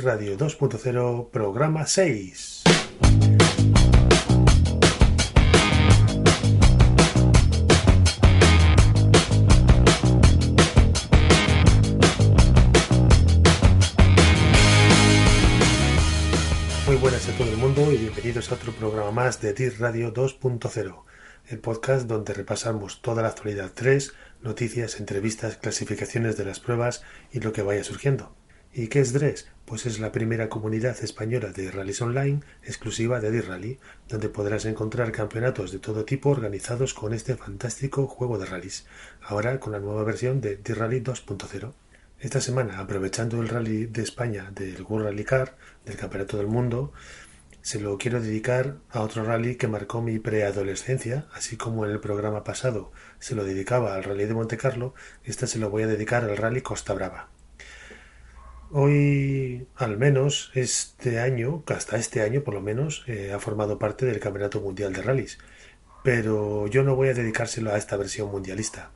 Radio 0.00 0.38
2.0, 0.38 1.28
programa 1.30 1.86
6. 1.86 2.62
Muy 16.86 16.96
buenas 16.96 17.28
a 17.28 17.32
todo 17.32 17.50
el 17.50 17.56
mundo 17.58 17.92
y 17.92 17.98
bienvenidos 17.98 18.50
a 18.50 18.54
otro 18.54 18.72
programa 18.72 19.10
más 19.10 19.42
de 19.42 19.52
DIR 19.52 19.78
Radio 19.78 20.14
2.0, 20.14 21.02
el 21.48 21.58
podcast 21.58 22.06
donde 22.06 22.32
repasamos 22.32 23.02
toda 23.02 23.22
la 23.22 23.28
actualidad 23.28 23.72
3, 23.74 24.14
noticias, 24.40 24.98
entrevistas, 25.00 25.58
clasificaciones 25.58 26.38
de 26.38 26.46
las 26.46 26.60
pruebas 26.60 27.02
y 27.30 27.40
lo 27.40 27.52
que 27.52 27.62
vaya 27.62 27.84
surgiendo. 27.84 28.34
¿Y 28.74 28.88
qué 28.88 29.00
es 29.00 29.12
DRES? 29.12 29.48
Pues 29.66 29.84
es 29.84 30.00
la 30.00 30.12
primera 30.12 30.48
comunidad 30.48 30.96
española 31.04 31.52
de 31.52 31.70
rallies 31.70 32.00
online 32.00 32.40
exclusiva 32.62 33.20
de 33.20 33.30
D-Rally, 33.30 33.78
donde 34.08 34.30
podrás 34.30 34.64
encontrar 34.64 35.12
campeonatos 35.12 35.72
de 35.72 35.78
todo 35.78 36.06
tipo 36.06 36.30
organizados 36.30 36.94
con 36.94 37.12
este 37.12 37.36
fantástico 37.36 38.06
juego 38.06 38.38
de 38.38 38.46
rallies, 38.46 38.86
ahora 39.20 39.60
con 39.60 39.72
la 39.72 39.78
nueva 39.78 40.04
versión 40.04 40.40
de 40.40 40.56
D-Rally 40.56 41.02
2.0. 41.02 41.74
Esta 42.18 42.40
semana, 42.40 42.78
aprovechando 42.78 43.42
el 43.42 43.50
rally 43.50 43.84
de 43.84 44.00
España 44.00 44.50
del 44.54 44.80
World 44.80 45.08
Rally 45.08 45.24
Car, 45.24 45.54
del 45.84 45.98
Campeonato 45.98 46.38
del 46.38 46.46
Mundo, 46.46 46.94
se 47.60 47.78
lo 47.78 47.98
quiero 47.98 48.22
dedicar 48.22 48.78
a 48.88 49.02
otro 49.02 49.22
rally 49.22 49.56
que 49.56 49.68
marcó 49.68 50.00
mi 50.00 50.18
preadolescencia, 50.18 51.26
así 51.34 51.58
como 51.58 51.84
en 51.84 51.90
el 51.90 52.00
programa 52.00 52.42
pasado 52.42 52.90
se 53.18 53.34
lo 53.34 53.44
dedicaba 53.44 53.96
al 53.96 54.04
rally 54.04 54.24
de 54.24 54.32
Monte 54.32 54.56
Carlo, 54.56 54.94
esta 55.24 55.46
se 55.46 55.58
lo 55.58 55.68
voy 55.68 55.82
a 55.82 55.88
dedicar 55.88 56.24
al 56.24 56.38
rally 56.38 56.62
Costa 56.62 56.94
Brava. 56.94 57.31
Hoy, 58.74 59.66
al 59.76 59.98
menos, 59.98 60.50
este 60.54 61.20
año, 61.20 61.62
hasta 61.66 61.98
este 61.98 62.22
año 62.22 62.42
por 62.42 62.54
lo 62.54 62.62
menos, 62.62 63.04
eh, 63.06 63.30
ha 63.30 63.38
formado 63.38 63.78
parte 63.78 64.06
del 64.06 64.18
Campeonato 64.18 64.62
Mundial 64.62 64.94
de 64.94 65.02
Rallys. 65.02 65.36
Pero 66.02 66.66
yo 66.68 66.82
no 66.82 66.96
voy 66.96 67.08
a 67.10 67.14
dedicárselo 67.14 67.70
a 67.70 67.76
esta 67.76 67.98
versión 67.98 68.30
mundialista, 68.30 68.90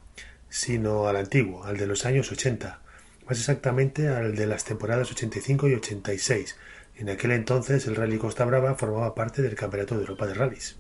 sino 0.49 1.09
al 1.09 1.17
antiguo, 1.17 1.65
al 1.65 1.77
de 1.77 1.87
los 1.87 2.07
años 2.07 2.33
80, 2.33 2.81
más 3.29 3.39
exactamente 3.39 4.09
al 4.09 4.35
de 4.35 4.47
las 4.47 4.65
temporadas 4.65 5.11
85 5.13 5.69
y 5.69 5.75
86. 5.75 6.57
En 6.97 7.11
aquel 7.11 7.33
entonces 7.33 7.87
el 7.87 7.97
Rally 7.97 8.17
Costa 8.17 8.47
Brava 8.47 8.77
formaba 8.77 9.15
parte 9.15 9.43
del 9.43 9.57
Campeonato 9.57 9.97
de 9.97 10.01
Europa 10.01 10.27
de 10.27 10.35
Rallys. 10.35 10.77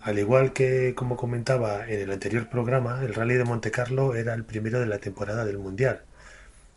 Al 0.00 0.18
igual 0.18 0.52
que, 0.52 0.94
como 0.96 1.16
comentaba 1.16 1.88
en 1.88 2.00
el 2.00 2.10
anterior 2.10 2.48
programa, 2.50 3.04
el 3.04 3.14
Rally 3.14 3.34
de 3.34 3.44
Monte 3.44 3.70
Carlo 3.70 4.16
era 4.16 4.34
el 4.34 4.44
primero 4.44 4.80
de 4.80 4.86
la 4.86 4.98
temporada 4.98 5.44
del 5.44 5.58
Mundial, 5.58 6.02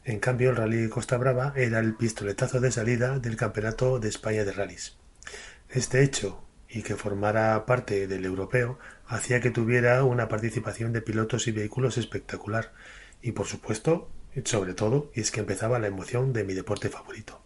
en 0.03 0.19
cambio, 0.19 0.49
el 0.49 0.55
Rally 0.55 0.89
Costa 0.89 1.17
Brava 1.17 1.53
era 1.55 1.79
el 1.79 1.93
pistoletazo 1.93 2.59
de 2.59 2.71
salida 2.71 3.19
del 3.19 3.35
Campeonato 3.35 3.99
de 3.99 4.09
España 4.09 4.43
de 4.43 4.51
Rallys. 4.51 4.97
Este 5.69 6.03
hecho, 6.03 6.43
y 6.67 6.81
que 6.81 6.95
formara 6.95 7.65
parte 7.65 8.07
del 8.07 8.25
europeo, 8.25 8.79
hacía 9.05 9.41
que 9.41 9.51
tuviera 9.51 10.03
una 10.03 10.27
participación 10.27 10.91
de 10.91 11.01
pilotos 11.01 11.47
y 11.47 11.51
vehículos 11.51 11.97
espectacular, 11.97 12.73
y 13.21 13.33
por 13.33 13.45
supuesto, 13.45 14.09
sobre 14.45 14.73
todo, 14.73 15.11
es 15.13 15.29
que 15.29 15.41
empezaba 15.41 15.77
la 15.77 15.87
emoción 15.87 16.33
de 16.33 16.45
mi 16.45 16.53
deporte 16.53 16.89
favorito. 16.89 17.41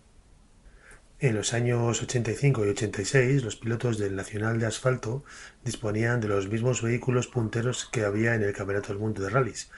En 1.20 1.36
los 1.36 1.54
años 1.54 2.02
85 2.02 2.66
y 2.66 2.70
86, 2.70 3.44
los 3.44 3.56
pilotos 3.58 3.98
del 3.98 4.16
Nacional 4.16 4.60
de 4.60 4.68
Asfalto 4.68 5.26
disponían 5.64 6.22
de 6.22 6.28
los 6.30 6.48
mismos 6.48 6.82
vehículos 6.82 7.28
punteros 7.28 7.90
que 7.92 8.06
había 8.06 8.36
en 8.36 8.44
el 8.44 8.54
Campeonato 8.54 8.90
del 8.90 9.00
Mundo 9.00 9.24
de 9.24 9.30
Rallys. 9.30 9.70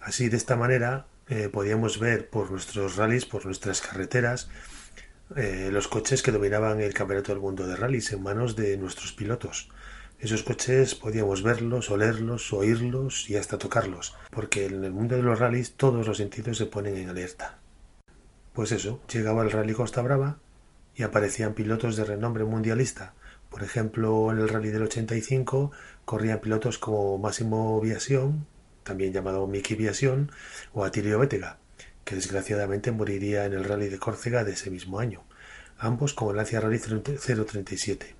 Así, 0.00 0.28
de 0.28 0.36
esta 0.36 0.56
manera, 0.56 1.06
eh, 1.32 1.48
podíamos 1.48 1.98
ver 1.98 2.28
por 2.28 2.50
nuestros 2.50 2.96
rallies, 2.96 3.24
por 3.24 3.46
nuestras 3.46 3.80
carreteras, 3.80 4.50
eh, 5.34 5.70
los 5.72 5.88
coches 5.88 6.22
que 6.22 6.30
dominaban 6.30 6.82
el 6.82 6.92
Campeonato 6.92 7.32
del 7.32 7.40
Mundo 7.40 7.66
de 7.66 7.74
Rallys 7.74 8.12
en 8.12 8.22
manos 8.22 8.54
de 8.54 8.76
nuestros 8.76 9.14
pilotos. 9.14 9.70
Esos 10.18 10.42
coches 10.42 10.94
podíamos 10.94 11.42
verlos, 11.42 11.90
olerlos, 11.90 12.52
oírlos 12.52 13.30
y 13.30 13.36
hasta 13.36 13.56
tocarlos, 13.56 14.14
porque 14.30 14.66
en 14.66 14.84
el 14.84 14.92
mundo 14.92 15.16
de 15.16 15.22
los 15.22 15.38
rallies 15.38 15.72
todos 15.72 16.06
los 16.06 16.18
sentidos 16.18 16.58
se 16.58 16.66
ponen 16.66 16.98
en 16.98 17.08
alerta. 17.08 17.58
Pues 18.52 18.70
eso, 18.70 19.00
llegaba 19.10 19.42
el 19.42 19.52
Rally 19.52 19.72
Costa 19.72 20.02
Brava 20.02 20.38
y 20.94 21.02
aparecían 21.02 21.54
pilotos 21.54 21.96
de 21.96 22.04
renombre 22.04 22.44
mundialista. 22.44 23.14
Por 23.48 23.62
ejemplo, 23.62 24.30
en 24.32 24.38
el 24.38 24.50
Rally 24.50 24.68
del 24.68 24.82
85 24.82 25.72
corrían 26.04 26.40
pilotos 26.40 26.76
como 26.76 27.16
Máximo 27.16 27.80
Viación, 27.80 28.46
también 28.82 29.12
llamado 29.12 29.46
Miki 29.46 29.74
Viación, 29.74 30.30
o 30.72 30.84
Atilio 30.84 31.18
Bétega, 31.18 31.58
que 32.04 32.14
desgraciadamente 32.14 32.92
moriría 32.92 33.44
en 33.44 33.52
el 33.52 33.64
Rally 33.64 33.88
de 33.88 33.98
Córcega 33.98 34.44
de 34.44 34.52
ese 34.52 34.70
mismo 34.70 34.98
año, 34.98 35.24
ambos 35.78 36.14
con 36.14 36.30
el 36.30 36.36
Lancia 36.36 36.60
Rally 36.60 36.78
037. 36.78 38.16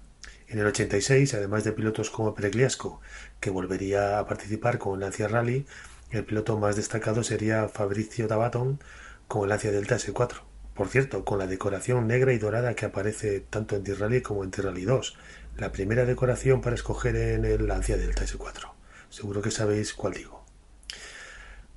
En 0.48 0.58
el 0.58 0.66
86, 0.66 1.34
además 1.34 1.64
de 1.64 1.72
pilotos 1.72 2.10
como 2.10 2.34
Pregliasco, 2.34 3.00
que 3.40 3.50
volvería 3.50 4.18
a 4.18 4.26
participar 4.26 4.78
con 4.78 4.94
el 4.94 5.00
Lancia 5.00 5.28
Rally, 5.28 5.66
el 6.10 6.24
piloto 6.24 6.58
más 6.58 6.76
destacado 6.76 7.22
sería 7.22 7.68
Fabricio 7.68 8.26
Tabatón 8.26 8.80
con 9.28 9.44
el 9.44 9.48
Lancia 9.48 9.72
Delta 9.72 9.96
S4. 9.96 10.42
Por 10.74 10.88
cierto, 10.88 11.24
con 11.24 11.38
la 11.38 11.46
decoración 11.46 12.06
negra 12.06 12.32
y 12.32 12.38
dorada 12.38 12.74
que 12.74 12.86
aparece 12.86 13.40
tanto 13.40 13.76
en 13.76 13.84
T-Rally 13.84 14.22
como 14.22 14.44
en 14.44 14.50
T-Rally 14.50 14.84
2, 14.84 15.16
la 15.56 15.72
primera 15.72 16.04
decoración 16.04 16.60
para 16.60 16.74
escoger 16.74 17.16
en 17.16 17.44
el 17.44 17.66
Lancia 17.66 17.96
Delta 17.96 18.24
S4. 18.24 18.72
Seguro 19.10 19.42
que 19.42 19.50
sabéis 19.50 19.92
cuál 19.92 20.14
digo. 20.14 20.41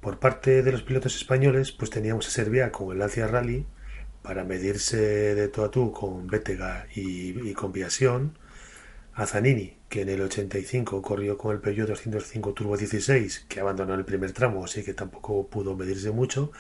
Por 0.05 0.19
parte 0.19 0.61
de 0.61 0.71
los 0.71 0.83
pilotos 0.83 1.16
españoles, 1.16 1.71
pues 1.71 1.89
teníamos 1.89 2.27
a 2.27 2.29
Serbia 2.29 2.71
con 2.71 2.91
el 2.91 2.99
Lancia 2.99 3.25
Rally 3.25 3.66
para 4.21 4.43
medirse 4.43 5.33
de 5.33 5.47
tú 5.47 5.63
a 5.63 5.71
tú 5.71 5.91
con 5.91 6.27
Bétega 6.27 6.85
y, 6.93 7.53
con 7.53 7.71
Viación, 7.71 8.38
a 9.15 9.25
Zanini, 9.25 9.79
que 9.89 10.01
en 10.01 10.09
el 10.09 10.21
85 10.21 11.01
corrió 11.01 11.39
con 11.39 11.55
el 11.55 11.59
Peugeot 11.59 11.88
205 11.88 12.53
Turbo 12.53 12.77
16, 12.77 13.47
que 13.49 13.59
abandonó 13.59 13.95
el 13.95 14.05
primer 14.05 14.31
tramo, 14.31 14.63
así 14.63 14.83
que 14.83 14.94
tampoco 14.94 15.47
pudo 15.47 15.75
medirse 15.75 16.11
mucho, 16.11 16.51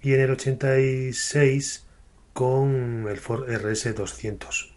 y 0.00 0.14
en 0.14 0.20
el 0.20 0.30
86 0.30 1.86
con 2.32 3.06
el 3.10 3.18
Ford 3.18 3.46
RS 3.46 3.94
200. 3.94 4.74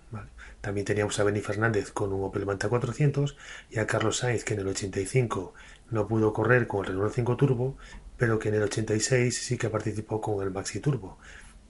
También 0.60 0.86
teníamos 0.86 1.20
a 1.20 1.24
Benny 1.24 1.42
Fernández 1.42 1.92
con 1.92 2.12
un 2.12 2.24
Opel 2.24 2.46
Manta 2.46 2.70
400 2.70 3.38
y 3.70 3.80
a 3.80 3.88
Carlos 3.88 4.18
Sainz, 4.18 4.44
que 4.44 4.56
en 4.56 4.62
el 4.62 4.68
85 4.68 5.54
no 5.94 6.08
pudo 6.08 6.34
correr 6.34 6.68
con 6.68 6.86
el 6.86 6.94
Renault 6.94 7.14
5 7.14 7.38
Turbo, 7.38 7.78
pero 8.18 8.40
que 8.40 8.50
en 8.50 8.56
el 8.56 8.64
86 8.64 9.38
sí 9.38 9.58
que 9.58 9.70
participó 9.70 10.20
con 10.20 10.44
el 10.44 10.52
Maxi 10.52 10.80
Turbo 10.80 11.18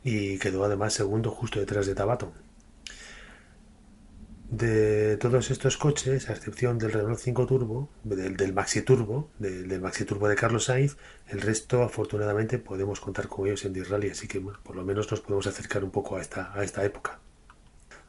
y 0.04 0.38
quedó 0.40 0.64
además 0.66 0.94
segundo 0.94 1.32
justo 1.32 1.60
detrás 1.60 1.86
de 1.86 1.96
Tabato. 1.96 2.34
De 4.50 5.18
todos 5.18 5.50
estos 5.50 5.78
coches, 5.78 6.30
a 6.30 6.34
excepción 6.34 6.78
del 6.78 6.92
Renault 6.92 7.20
5 7.20 7.46
Turbo, 7.48 7.90
del, 8.04 8.54
Maxi 8.54 8.82
Turbo, 8.84 9.32
del, 9.40 9.82
Maxi 9.82 10.06
Turbo 10.06 10.28
de 10.28 10.36
Carlos 10.36 10.66
Sainz, 10.66 10.96
el 11.28 11.42
resto 11.42 11.82
afortunadamente 11.82 12.60
podemos 12.60 13.00
contar 13.00 13.28
con 13.28 13.48
ellos 13.48 13.66
en 13.66 13.74
D-Rally, 13.74 14.12
así 14.12 14.28
que 14.28 14.40
por 14.40 14.76
lo 14.76 14.84
menos 14.84 15.10
nos 15.10 15.22
podemos 15.22 15.48
acercar 15.48 15.84
un 15.84 15.92
poco 15.92 16.18
a 16.18 16.22
esta, 16.22 16.54
a 16.54 16.64
esta 16.64 16.86
época. 16.86 17.20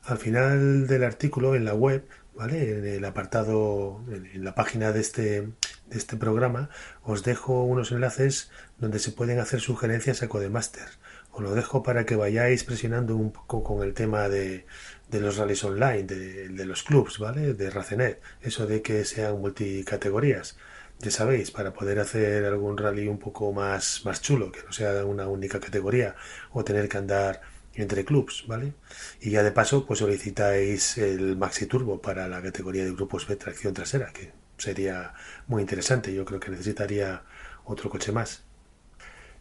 Al 0.05 0.19
final 0.19 0.87
del 0.87 1.03
artículo 1.03 1.55
en 1.55 1.65
la 1.65 1.75
web, 1.75 2.07
¿vale? 2.37 2.79
En 2.79 2.87
el 2.87 3.05
apartado, 3.05 4.03
en 4.11 4.45
la 4.45 4.55
página 4.55 4.93
de 4.93 5.01
este, 5.01 5.41
de 5.41 5.99
este 5.99 6.17
programa 6.17 6.71
os 7.03 7.23
dejo 7.23 7.65
unos 7.65 7.93
enlaces 7.93 8.51
donde 8.79 8.99
se 8.99 9.13
pueden 9.13 9.39
hacer 9.39 9.61
sugerencias 9.61 10.23
a 10.23 10.29
Codemaster. 10.29 10.89
Os 11.33 11.43
lo 11.43 11.55
dejo 11.55 11.83
para 11.83 12.07
que 12.07 12.17
vayáis 12.17 12.65
presionando 12.65 13.17
un 13.17 13.33
poco 13.33 13.65
con 13.65 13.83
el 13.83 13.93
tema 13.95 14.29
de, 14.29 14.67
de 15.11 15.21
los 15.21 15.37
rallies 15.37 15.65
online, 15.65 16.05
de, 16.05 16.49
de, 16.49 16.65
los 16.65 16.83
clubs, 16.83 17.19
¿vale? 17.19 17.55
De 17.55 17.71
Racenet. 17.71 18.21
Eso 18.41 18.67
de 18.67 18.83
que 18.83 19.05
sean 19.05 19.41
multicategorías. 19.41 20.57
Ya 21.01 21.11
sabéis, 21.11 21.51
para 21.51 21.73
poder 21.73 21.99
hacer 21.99 22.45
algún 22.45 22.79
rally 22.79 23.09
un 23.09 23.19
poco 23.19 23.53
más, 23.53 24.03
más 24.05 24.23
chulo, 24.23 24.53
que 24.53 24.63
no 24.63 24.73
sea 24.73 25.05
una 25.05 25.27
única 25.27 25.59
categoría, 25.59 26.15
o 26.53 26.65
tener 26.65 26.89
que 26.89 26.99
andar 26.99 27.41
entre 27.77 28.05
clubs, 28.05 28.45
¿vale? 28.47 28.75
Y 29.21 29.31
ya 29.31 29.43
de 29.43 29.53
paso, 29.53 29.87
pues 29.87 29.99
solicitáis 29.99 30.99
el 30.99 31.37
Maxi 31.37 31.67
Turbo 31.67 32.01
para 32.01 32.29
la 32.29 32.43
categoría 32.43 32.85
de 32.85 32.93
grupos 32.93 33.27
de 33.29 33.37
tracción 33.37 33.75
trasera, 33.75 34.13
que 34.13 34.33
sería 34.59 35.15
muy 35.47 35.63
interesante. 35.63 36.15
Yo 36.15 36.25
creo 36.25 36.41
que 36.41 36.51
necesitaría 36.51 37.23
otro 37.65 37.91
coche 37.91 38.13
más. 38.13 38.45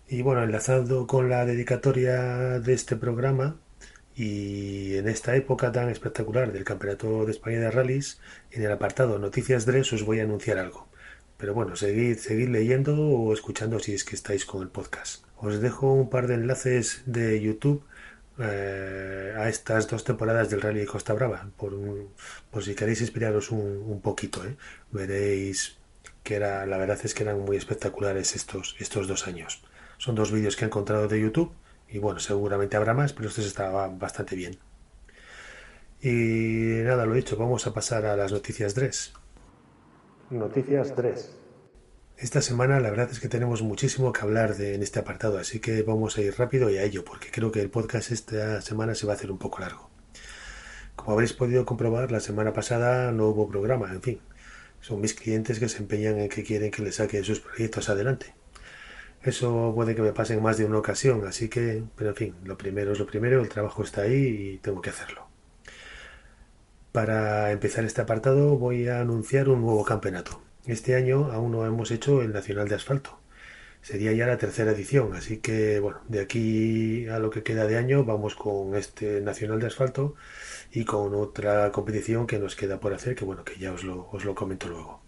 Y 0.08 0.22
bueno, 0.22 0.44
enlazando 0.44 1.08
con 1.08 1.30
la 1.30 1.46
dedicatoria 1.46 2.60
de 2.60 2.74
este 2.74 2.96
programa 2.96 3.58
y 4.16 4.96
en 4.96 5.08
esta 5.08 5.36
época 5.36 5.72
tan 5.72 5.90
espectacular 5.90 6.52
del 6.52 6.63
Campeonato 6.63 7.25
de 7.25 7.31
España 7.31 7.60
de 7.60 7.72
Rallys, 7.72 8.19
en 8.52 8.63
el 8.63 8.72
apartado 8.72 9.18
Noticias 9.18 9.66
Dress 9.66 9.94
os 9.94 10.04
voy 10.04 10.19
a 10.19 10.24
anunciar 10.24 10.58
algo. 10.58 10.88
Pero 11.38 11.54
bueno, 11.54 11.75
seguid, 11.75 12.18
seguid 12.18 12.50
leyendo 12.50 12.96
o 12.96 13.34
escuchando 13.34 13.80
si 13.80 13.94
es 13.94 14.04
que 14.04 14.16
estáis 14.16 14.46
con 14.46 14.62
el 14.62 14.69
podcast. 14.69 15.25
Os 15.38 15.62
dejo 15.62 15.92
un 15.92 16.10
par 16.10 16.28
de 16.28 16.36
enlaces 16.36 17.02
de 17.06 17.42
YouTube 17.42 17.84
eh, 18.40 19.34
a 19.38 19.48
estas 19.48 19.88
dos 19.88 20.04
temporadas 20.04 20.50
del 20.50 20.62
Rally 20.62 20.82
de 20.82 20.86
Costa 20.88 21.14
Brava, 21.14 21.50
por, 21.58 21.74
por 22.50 22.64
si 22.64 22.76
queréis 22.76 23.02
inspiraros 23.02 23.52
un, 23.52 24.02
poquito. 24.02 24.44
¿eh? 24.46 24.56
Veréis 24.92 25.78
que 26.24 26.36
era, 26.36 26.66
la 26.66 26.78
verdad 26.78 27.00
es 27.04 27.14
que 27.14 27.24
eran 27.24 27.40
muy 27.42 27.58
espectaculares 27.58 28.36
estos, 28.36 28.76
estos 28.80 29.08
dos 29.08 29.28
años. 29.28 29.64
Son 29.98 30.16
dos 30.16 30.32
vídeos 30.32 30.56
que 30.56 30.66
he 30.66 30.68
encontrado 30.68 31.08
de 31.08 31.22
YouTube 31.22 31.52
y 31.90 32.00
bueno, 32.00 32.20
seguramente 32.20 32.76
habrá 32.76 32.94
más, 32.94 33.14
pero 33.14 33.30
estos 33.30 33.46
estaban 33.46 34.00
bastante 34.00 34.36
bien. 34.36 34.58
Y 36.02 36.82
nada, 36.84 37.06
lo 37.06 37.14
dicho, 37.14 37.38
vamos 37.38 37.66
a 37.68 37.74
pasar 37.74 38.06
a 38.06 38.18
las 38.18 38.32
noticias 38.32 38.74
3. 38.74 39.14
Noticias 40.32 40.96
3. 40.96 41.43
Esta 42.24 42.42
semana 42.42 42.80
la 42.80 42.90
verdad 42.90 43.10
es 43.12 43.20
que 43.20 43.28
tenemos 43.28 43.64
muchísimo 43.64 44.14
que 44.14 44.22
hablar 44.22 44.56
de, 44.56 44.75
en 44.75 44.81
este 44.81 44.98
apartado, 44.98 45.38
así 45.40 45.60
que 45.60 45.84
vamos 45.84 46.18
a 46.18 46.22
ir 46.22 46.34
rápido 46.38 46.70
y 46.70 46.78
a 46.78 46.84
ello, 46.84 47.04
porque 47.04 47.30
creo 47.30 47.52
que 47.52 47.60
el 47.60 47.70
podcast 47.70 48.12
esta 48.12 48.62
semana 48.62 48.96
se 48.96 49.06
va 49.06 49.12
a 49.12 49.18
hacer 49.18 49.30
un 49.30 49.38
poco 49.38 49.60
largo. 49.60 49.90
Como 50.96 51.12
habréis 51.12 51.34
podido 51.34 51.66
comprobar, 51.66 52.14
la 52.14 52.22
semana 52.22 52.54
pasada 52.54 53.12
no 53.12 53.28
hubo 53.28 53.50
programa, 53.50 53.92
en 53.92 54.02
fin. 54.02 54.22
Son 54.80 55.02
mis 55.02 55.14
clientes 55.16 55.60
que 55.60 55.68
se 55.68 55.80
empeñan 55.80 56.18
en 56.18 56.30
que 56.30 56.46
quieren 56.46 56.72
que 56.72 56.81
les 56.81 56.96
saque 56.96 57.22
sus 57.25 57.42
proyectos 57.42 57.90
adelante. 57.90 58.34
Eso 59.22 59.74
puede 59.75 59.94
que 59.94 60.02
me 60.02 60.14
pase 60.14 60.36
en 60.36 60.44
más 60.44 60.58
de 60.58 60.64
una 60.64 60.78
ocasión, 60.78 61.28
así 61.28 61.50
que, 61.50 61.84
pero 61.98 62.12
en 62.12 62.16
fin, 62.16 62.36
lo 62.46 62.58
primero 62.58 62.94
es 62.94 63.00
lo 63.00 63.06
primero, 63.06 63.42
el 63.42 63.50
trabajo 63.50 63.84
está 63.84 64.04
ahí 64.04 64.54
y 64.54 64.58
tengo 64.60 64.81
que 64.81 64.92
hacerlo. 64.92 65.28
Para 66.94 67.52
empezar 67.52 67.84
este 67.84 68.00
apartado 68.00 68.58
voy 68.58 68.88
a 68.88 69.02
anunciar 69.02 69.50
un 69.50 69.60
nuevo 69.60 69.84
campeonato. 69.84 70.43
Este 70.65 70.95
año 70.95 71.31
aún 71.31 71.51
no 71.51 71.65
hemos 71.65 71.92
hecho 71.92 72.21
el 72.21 72.31
Nacional 72.31 72.69
de 72.69 72.75
Asfalto. 72.75 73.19
Sería 73.81 74.13
ya 74.13 74.27
la 74.27 74.38
tercera 74.38 74.71
edición, 74.71 75.13
así 75.13 75.39
que 75.39 75.80
bueno, 75.81 76.00
de 76.07 76.21
aquí 76.21 77.07
a 77.10 77.19
lo 77.19 77.30
que 77.30 77.44
queda 77.44 77.68
de 77.68 77.77
año 77.77 78.06
vamos 78.06 78.36
con 78.36 78.75
este 78.75 79.19
Nacional 79.21 79.60
de 79.60 79.68
Asfalto 79.68 80.15
y 80.71 80.86
con 80.86 81.13
otra 81.15 81.71
competición 81.74 82.27
que 82.27 82.39
nos 82.39 82.56
queda 82.56 82.80
por 82.80 82.94
hacer, 82.94 83.15
que 83.15 83.25
bueno, 83.25 83.44
que 83.44 83.60
ya 83.60 83.74
os 83.74 83.83
lo, 83.83 84.10
os 84.12 84.24
lo 84.24 84.36
comento 84.36 84.69
luego. 84.69 85.01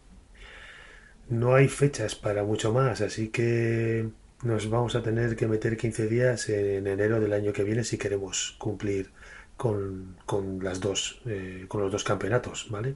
No 1.30 1.56
hay 1.56 1.70
fechas 1.70 2.16
para 2.16 2.44
mucho 2.44 2.74
más, 2.74 3.02
así 3.02 3.30
que 3.30 4.10
nos 4.44 4.70
vamos 4.70 4.96
a 4.96 5.04
tener 5.04 5.36
que 5.38 5.48
meter 5.48 5.78
15 5.78 6.08
días 6.08 6.50
en 6.50 6.86
enero 6.88 7.20
del 7.22 7.34
año 7.34 7.54
que 7.54 7.64
viene 7.64 7.84
si 7.84 7.98
queremos 7.98 8.56
cumplir 8.60 9.12
con, 9.58 10.18
con 10.26 10.60
eh, 11.26 11.66
con 11.68 11.82
los 11.82 11.92
dos 11.92 12.04
campeonatos, 12.04 12.68
¿vale? 12.70 12.96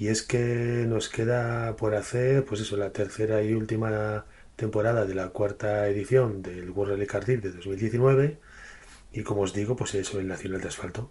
Y 0.00 0.08
es 0.08 0.22
que 0.22 0.86
nos 0.88 1.10
queda 1.10 1.76
por 1.76 1.94
hacer, 1.94 2.46
pues 2.46 2.62
eso, 2.62 2.78
la 2.78 2.90
tercera 2.90 3.42
y 3.42 3.52
última 3.52 4.24
temporada 4.56 5.04
de 5.04 5.14
la 5.14 5.28
cuarta 5.28 5.86
edición 5.88 6.40
del 6.40 6.70
World 6.70 6.94
Rally 6.94 7.06
Cardiff 7.06 7.42
de 7.42 7.50
2019 7.50 8.38
y 9.12 9.22
como 9.24 9.42
os 9.42 9.52
digo, 9.52 9.76
pues 9.76 9.94
eso, 9.94 10.18
el 10.18 10.26
Nacional 10.26 10.62
de 10.62 10.68
Asfalto. 10.68 11.10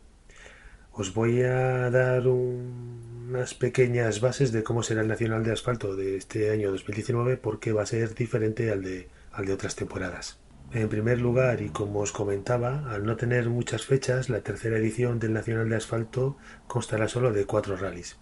Os 0.92 1.14
voy 1.14 1.44
a 1.44 1.92
dar 1.92 2.26
unas 2.26 3.54
pequeñas 3.54 4.22
bases 4.22 4.52
de 4.52 4.64
cómo 4.64 4.82
será 4.82 5.02
el 5.02 5.08
Nacional 5.08 5.44
de 5.44 5.52
Asfalto 5.52 5.96
de 5.96 6.18
este 6.18 6.50
año 6.50 6.72
2019 6.72 7.38
porque 7.38 7.74
va 7.74 7.84
a 7.84 7.86
ser 7.86 8.16
diferente 8.16 8.72
al 8.72 8.82
de, 8.82 9.08
al 9.32 9.46
de 9.46 9.54
otras 9.54 9.76
temporadas. 9.76 10.40
En 10.74 10.90
primer 10.90 11.22
lugar, 11.22 11.62
y 11.62 11.70
como 11.70 12.00
os 12.00 12.12
comentaba, 12.12 12.92
al 12.92 13.06
no 13.06 13.18
tener 13.18 13.50
muchas 13.50 13.86
fechas, 13.86 14.30
la 14.30 14.42
tercera 14.42 14.80
edición 14.80 15.20
del 15.20 15.34
Nacional 15.34 15.70
de 15.70 15.76
Asfalto 15.76 16.38
constará 16.66 17.08
solo 17.08 17.32
de 17.32 17.46
cuatro 17.46 17.78
rallies 17.78 18.18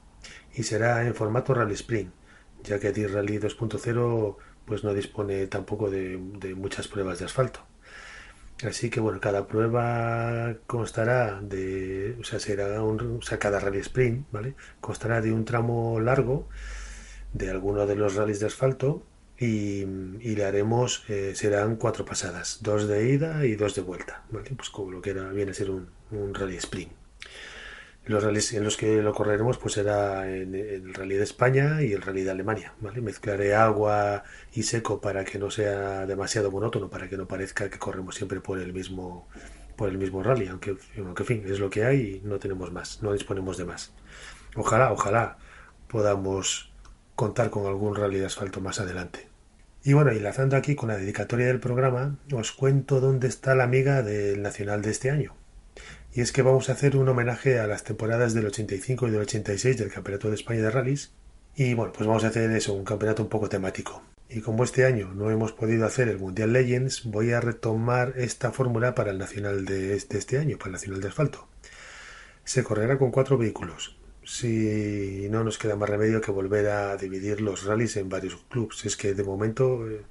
y 0.58 0.64
será 0.64 1.06
en 1.06 1.16
formato 1.16 1.54
Rally 1.54 1.76
Sprint, 1.76 2.12
ya 2.64 2.80
que 2.80 2.92
D-Rally 2.92 3.40
2.0 3.40 4.36
pues 4.66 4.84
no 4.84 4.94
dispone 4.94 5.48
tampoco 5.48 5.90
de 5.90 6.18
muchas 6.56 6.88
pruebas 6.90 7.20
de 7.20 7.26
asfalto. 7.26 7.62
Así 8.64 8.90
que 8.90 9.00
bueno, 9.00 9.20
cada 9.20 9.48
prueba 9.48 10.56
constará 10.66 11.40
de, 11.42 12.18
o 12.20 12.24
sea, 12.24 12.40
será 12.40 12.82
un, 12.82 13.20
o 13.20 13.22
sea, 13.22 13.38
cada 13.38 13.60
rally 13.60 13.80
sprint, 13.80 14.26
¿vale? 14.32 14.56
Constará 14.82 15.22
de 15.22 15.32
un 15.32 15.46
tramo 15.46 16.00
largo 16.00 16.50
de 17.34 17.52
alguno 17.52 17.86
de 17.86 17.96
los 17.96 18.16
rallies 18.16 18.40
de 18.40 18.48
asfalto 18.48 19.04
y, 19.38 19.86
le 19.86 20.44
haremos, 20.44 21.04
eh, 21.08 21.34
serán 21.36 21.76
cuatro 21.76 22.04
pasadas, 22.04 22.60
dos 22.64 22.88
de 22.88 23.12
ida 23.14 23.46
y 23.46 23.56
dos 23.56 23.76
de 23.76 23.84
vuelta, 23.84 24.24
¿vale? 24.32 24.50
Pues 24.56 24.72
como 24.72 24.92
lo 24.92 25.02
que 25.02 25.12
era, 25.12 25.30
viene 25.30 25.52
a 25.52 25.54
ser 25.54 25.70
un, 25.70 25.90
un 26.10 26.34
rally 26.34 26.58
sprint. 26.58 26.92
Los 28.08 28.24
rallies 28.24 28.54
en 28.54 28.64
los 28.64 28.78
que 28.78 29.02
lo 29.02 29.14
correremos 29.14 29.58
pues 29.58 29.74
será 29.74 30.30
en, 30.30 30.56
el 30.56 30.94
rally 30.94 31.16
de 31.16 31.24
España 31.24 31.82
y 31.82 31.92
el 31.92 32.02
rally 32.02 32.24
de 32.24 32.32
Alemania. 32.32 32.74
¿vale? 32.80 33.02
Mezclaré 33.02 33.54
agua 33.54 34.24
y 34.54 34.64
seco 34.64 35.02
para 35.02 35.26
que 35.26 35.38
no 35.38 35.52
sea 35.52 36.06
demasiado 36.06 36.50
monótono, 36.50 36.90
para 36.90 37.10
que 37.10 37.18
no 37.18 37.28
parezca 37.28 37.70
que 37.70 37.78
corremos 37.78 38.16
siempre 38.16 38.40
por 38.40 38.60
el 38.60 38.74
mismo 38.74 39.28
por 39.76 39.90
el 39.90 40.00
mismo 40.00 40.24
rally, 40.24 40.48
aunque, 40.48 40.76
aunque 40.98 41.22
en 41.22 41.28
fin, 41.28 41.44
es 41.46 41.60
lo 41.60 41.70
que 41.70 41.86
hay 41.86 42.22
y 42.24 42.28
no 42.28 42.40
tenemos 42.40 42.72
más, 42.72 43.04
no 43.04 43.14
disponemos 43.14 43.58
de 43.58 43.66
más. 43.66 43.94
Ojalá, 44.56 44.92
ojalá 44.92 45.38
podamos 45.88 46.72
contar 47.16 47.52
con 47.52 47.68
algún 47.68 47.96
rally 47.96 48.18
de 48.18 48.26
asfalto 48.26 48.60
más 48.60 48.80
adelante. 48.80 49.28
Y 49.84 49.94
bueno, 49.94 50.10
enlazando 50.10 50.56
aquí 50.58 50.76
con 50.76 50.90
la 50.90 50.98
dedicatoria 50.98 51.46
del 51.46 51.60
programa, 51.60 52.18
os 52.34 52.54
cuento 52.54 53.00
dónde 53.00 53.28
está 53.28 53.54
la 53.54 53.66
amiga 53.66 54.02
del 54.02 54.42
Nacional 54.42 54.82
de 54.82 54.90
este 54.90 55.12
año 55.12 55.36
y 56.18 56.22
es 56.22 56.32
que 56.32 56.42
vamos 56.42 56.68
a 56.68 56.72
hacer 56.72 56.98
un 56.98 57.08
homenaje 57.08 57.60
a 57.60 57.68
las 57.68 57.84
temporadas 57.84 58.34
del 58.34 58.48
85 58.48 59.08
y 59.08 59.12
del 59.12 59.22
86 59.22 59.78
del 59.78 59.92
Campeonato 59.92 60.30
de 60.30 60.34
España 60.34 60.64
de 60.64 60.72
Rallys 60.72 61.12
y 61.56 61.76
bueno, 61.76 61.94
pues 61.94 62.08
vamos 62.08 62.24
a 62.24 62.30
hacer 62.30 62.50
eso, 62.54 62.74
un 62.74 62.86
campeonato 62.86 63.22
un 63.22 63.30
poco 63.30 63.50
temático. 63.50 64.02
Y 64.28 64.42
como 64.42 64.64
este 64.64 64.86
año 64.86 65.14
no 65.14 65.30
hemos 65.30 65.52
podido 65.52 65.86
hacer 65.86 66.08
el 66.08 66.18
Mundial 66.18 66.54
Legends, 66.54 67.04
voy 67.06 67.34
a 67.34 67.40
retomar 67.40 68.16
esta 68.18 68.52
fórmula 68.52 68.96
para 68.96 69.12
el 69.12 69.20
Nacional 69.20 69.66
de 69.66 69.96
este, 69.96 70.18
este 70.18 70.40
año, 70.40 70.58
para 70.58 70.70
el 70.70 70.74
Nacional 70.74 71.02
de 71.02 71.08
Asfalto. 71.10 71.48
Se 72.44 72.64
correrá 72.64 72.98
con 72.98 73.12
cuatro 73.12 73.38
vehículos. 73.38 74.00
Si 74.24 75.28
no 75.30 75.44
nos 75.44 75.60
queda 75.60 75.76
más 75.76 75.88
remedio 75.88 76.20
que 76.20 76.32
volver 76.32 76.70
a 76.70 76.98
dividir 76.98 77.42
los 77.42 77.64
rallies 77.64 77.96
en 77.96 78.10
varios 78.10 78.38
clubs. 78.50 78.86
Es 78.88 78.98
que 78.98 79.14
de 79.14 79.24
momento 79.24 79.88
eh, 79.88 80.02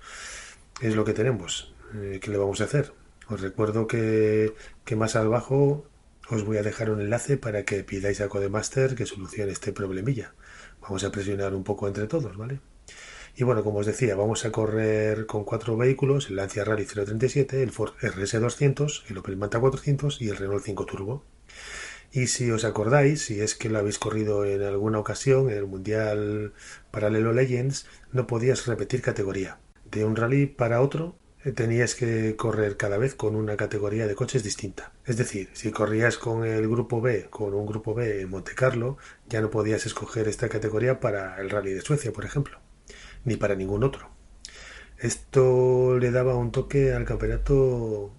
es 0.81 0.95
lo 0.95 1.05
que 1.05 1.15
tenemos. 1.15 1.75
Eh, 1.97 2.21
¿Qué 2.23 2.31
le 2.31 2.39
vamos 2.39 2.61
a 2.61 2.65
hacer? 2.65 2.93
Os 3.29 3.41
recuerdo 3.41 3.89
que, 3.89 4.55
que 4.85 4.95
más 4.95 5.17
abajo 5.17 5.85
os 6.29 6.45
voy 6.45 6.57
a 6.57 6.63
dejar 6.63 6.91
un 6.91 7.01
enlace 7.01 7.37
para 7.37 7.65
que 7.65 7.85
pidáis 7.85 8.21
a 8.21 8.29
Codemaster 8.29 8.95
que 8.95 9.07
solucione 9.07 9.53
este 9.53 9.73
problemilla. 9.73 10.35
Vamos 10.81 11.05
a 11.05 11.11
presionar 11.11 11.55
un 11.55 11.65
poco 11.65 11.87
entre 11.87 12.07
todos, 12.07 12.37
¿vale? 12.37 12.61
Y 13.37 13.45
bueno, 13.45 13.63
como 13.63 13.81
os 13.81 13.87
decía, 13.87 14.17
vamos 14.17 14.45
a 14.45 14.51
correr 14.51 15.27
con 15.27 15.45
cuatro 15.45 15.77
vehículos, 15.77 16.31
el 16.31 16.37
Lancia 16.37 16.65
Rally 16.65 16.87
037, 16.87 17.63
el 17.63 17.71
Ford 17.71 17.93
RS200, 18.01 19.05
el 19.11 19.19
Opel 19.19 19.37
Manta 19.37 19.61
400 19.61 20.23
y 20.23 20.31
el 20.31 20.37
Renault 20.37 20.65
5 20.65 20.87
Turbo. 20.87 21.25
Y 22.13 22.29
si 22.29 22.51
os 22.51 22.65
acordáis, 22.65 23.23
si 23.23 23.41
es 23.41 23.55
que 23.55 23.69
lo 23.69 23.79
habéis 23.79 23.99
corrido 23.99 24.47
en 24.47 24.63
alguna 24.63 24.99
ocasión 24.99 25.51
en 25.51 25.59
el 25.59 25.67
Mundial 25.67 26.55
Paralelo 26.91 27.33
Legends, 27.33 27.87
no 28.11 28.27
podías 28.27 28.67
repetir 28.67 29.03
categoría. 29.03 29.59
De 29.85 30.05
un 30.05 30.17
rally 30.17 30.47
para 30.47 30.81
otro 30.81 31.19
tenías 31.55 31.95
que 31.95 32.37
correr 32.37 32.77
cada 32.77 32.99
vez 32.99 33.15
con 33.15 33.37
una 33.37 33.57
categoría 33.57 34.07
de 34.07 34.15
coches 34.15 34.43
distinta. 34.43 34.93
Es 35.05 35.17
decir, 35.17 35.51
si 35.53 35.71
corrías 35.71 36.19
con 36.19 36.45
el 36.45 36.69
grupo 36.69 37.01
B, 37.01 37.29
con 37.31 37.55
un 37.55 37.67
grupo 37.67 37.95
B 37.95 38.21
en 38.21 38.31
Monte 38.31 38.55
Carlo, 38.55 38.97
ya 39.29 39.41
no 39.41 39.51
podías 39.51 39.87
escoger 39.87 40.29
esta 40.29 40.49
categoría 40.49 41.01
para 41.01 41.41
el 41.41 41.51
Rally 41.51 41.73
de 41.73 41.83
Suecia, 41.83 42.13
por 42.13 42.25
ejemplo, 42.25 42.59
ni 43.25 43.37
para 43.37 43.55
ningún 43.55 43.85
otro. 43.85 44.11
Esto 44.99 45.99
le 45.99 46.11
daba 46.11 46.35
un 46.35 46.53
toque 46.53 46.93
al 46.93 47.05
campeonato 47.05 48.13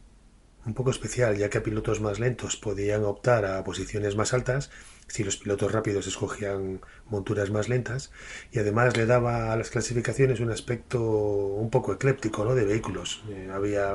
un 0.65 0.73
poco 0.73 0.91
especial, 0.91 1.37
ya 1.37 1.49
que 1.49 1.61
pilotos 1.61 2.01
más 2.01 2.19
lentos 2.19 2.55
podían 2.57 3.03
optar 3.03 3.45
a 3.45 3.63
posiciones 3.63 4.15
más 4.15 4.33
altas 4.33 4.69
si 5.07 5.23
los 5.23 5.37
pilotos 5.37 5.71
rápidos 5.71 6.07
escogían 6.07 6.81
monturas 7.09 7.49
más 7.49 7.69
lentas 7.69 8.11
y 8.51 8.59
además 8.59 8.97
le 8.97 9.05
daba 9.05 9.53
a 9.53 9.55
las 9.55 9.69
clasificaciones 9.69 10.39
un 10.39 10.51
aspecto 10.51 11.01
un 11.01 11.69
poco 11.69 11.93
ecléptico 11.93 12.43
¿no? 12.43 12.55
de 12.55 12.65
vehículos 12.65 13.23
eh, 13.29 13.49
había 13.53 13.93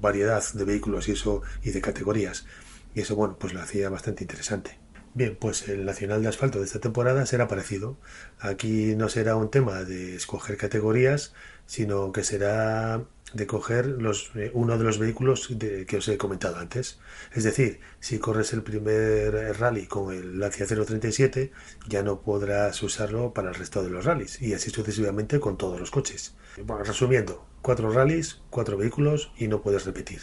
variedad 0.00 0.42
de 0.52 0.64
vehículos 0.64 1.08
y 1.08 1.12
eso 1.12 1.42
y 1.62 1.70
de 1.70 1.80
categorías 1.80 2.46
y 2.94 3.00
eso 3.00 3.16
bueno 3.16 3.36
pues 3.38 3.54
lo 3.54 3.60
hacía 3.60 3.88
bastante 3.88 4.24
interesante 4.24 4.78
Bien, 5.12 5.36
pues 5.40 5.68
el 5.68 5.84
Nacional 5.84 6.22
de 6.22 6.28
Asfalto 6.28 6.60
de 6.60 6.66
esta 6.66 6.78
temporada 6.78 7.26
será 7.26 7.48
parecido. 7.48 7.96
Aquí 8.38 8.94
no 8.94 9.08
será 9.08 9.34
un 9.34 9.50
tema 9.50 9.82
de 9.82 10.14
escoger 10.14 10.56
categorías, 10.56 11.34
sino 11.66 12.12
que 12.12 12.22
será 12.22 13.02
de 13.32 13.46
coger 13.46 13.86
los, 13.86 14.30
eh, 14.34 14.50
uno 14.54 14.76
de 14.78 14.84
los 14.84 14.98
vehículos 14.98 15.48
que 15.86 15.96
os 15.96 16.08
he 16.08 16.18
comentado 16.18 16.56
antes. 16.56 17.00
Es 17.32 17.44
decir, 17.44 17.80
si 18.00 18.18
corres 18.18 18.52
el 18.52 18.62
primer 18.62 19.58
rally 19.58 19.86
con 19.86 20.14
el 20.14 20.38
Lancia 20.38 20.66
037, 20.66 21.52
ya 21.88 22.02
no 22.02 22.22
podrás 22.22 22.82
usarlo 22.82 23.32
para 23.32 23.50
el 23.50 23.54
resto 23.54 23.82
de 23.82 23.90
los 23.90 24.04
rallies 24.04 24.40
y 24.42 24.54
así 24.54 24.70
sucesivamente 24.70 25.40
con 25.40 25.56
todos 25.56 25.78
los 25.78 25.90
coches. 25.90 26.34
Bueno, 26.64 26.84
resumiendo, 26.84 27.46
cuatro 27.62 27.92
rallies, 27.92 28.42
cuatro 28.50 28.76
vehículos 28.76 29.32
y 29.36 29.48
no 29.48 29.62
puedes 29.62 29.84
repetir. 29.84 30.20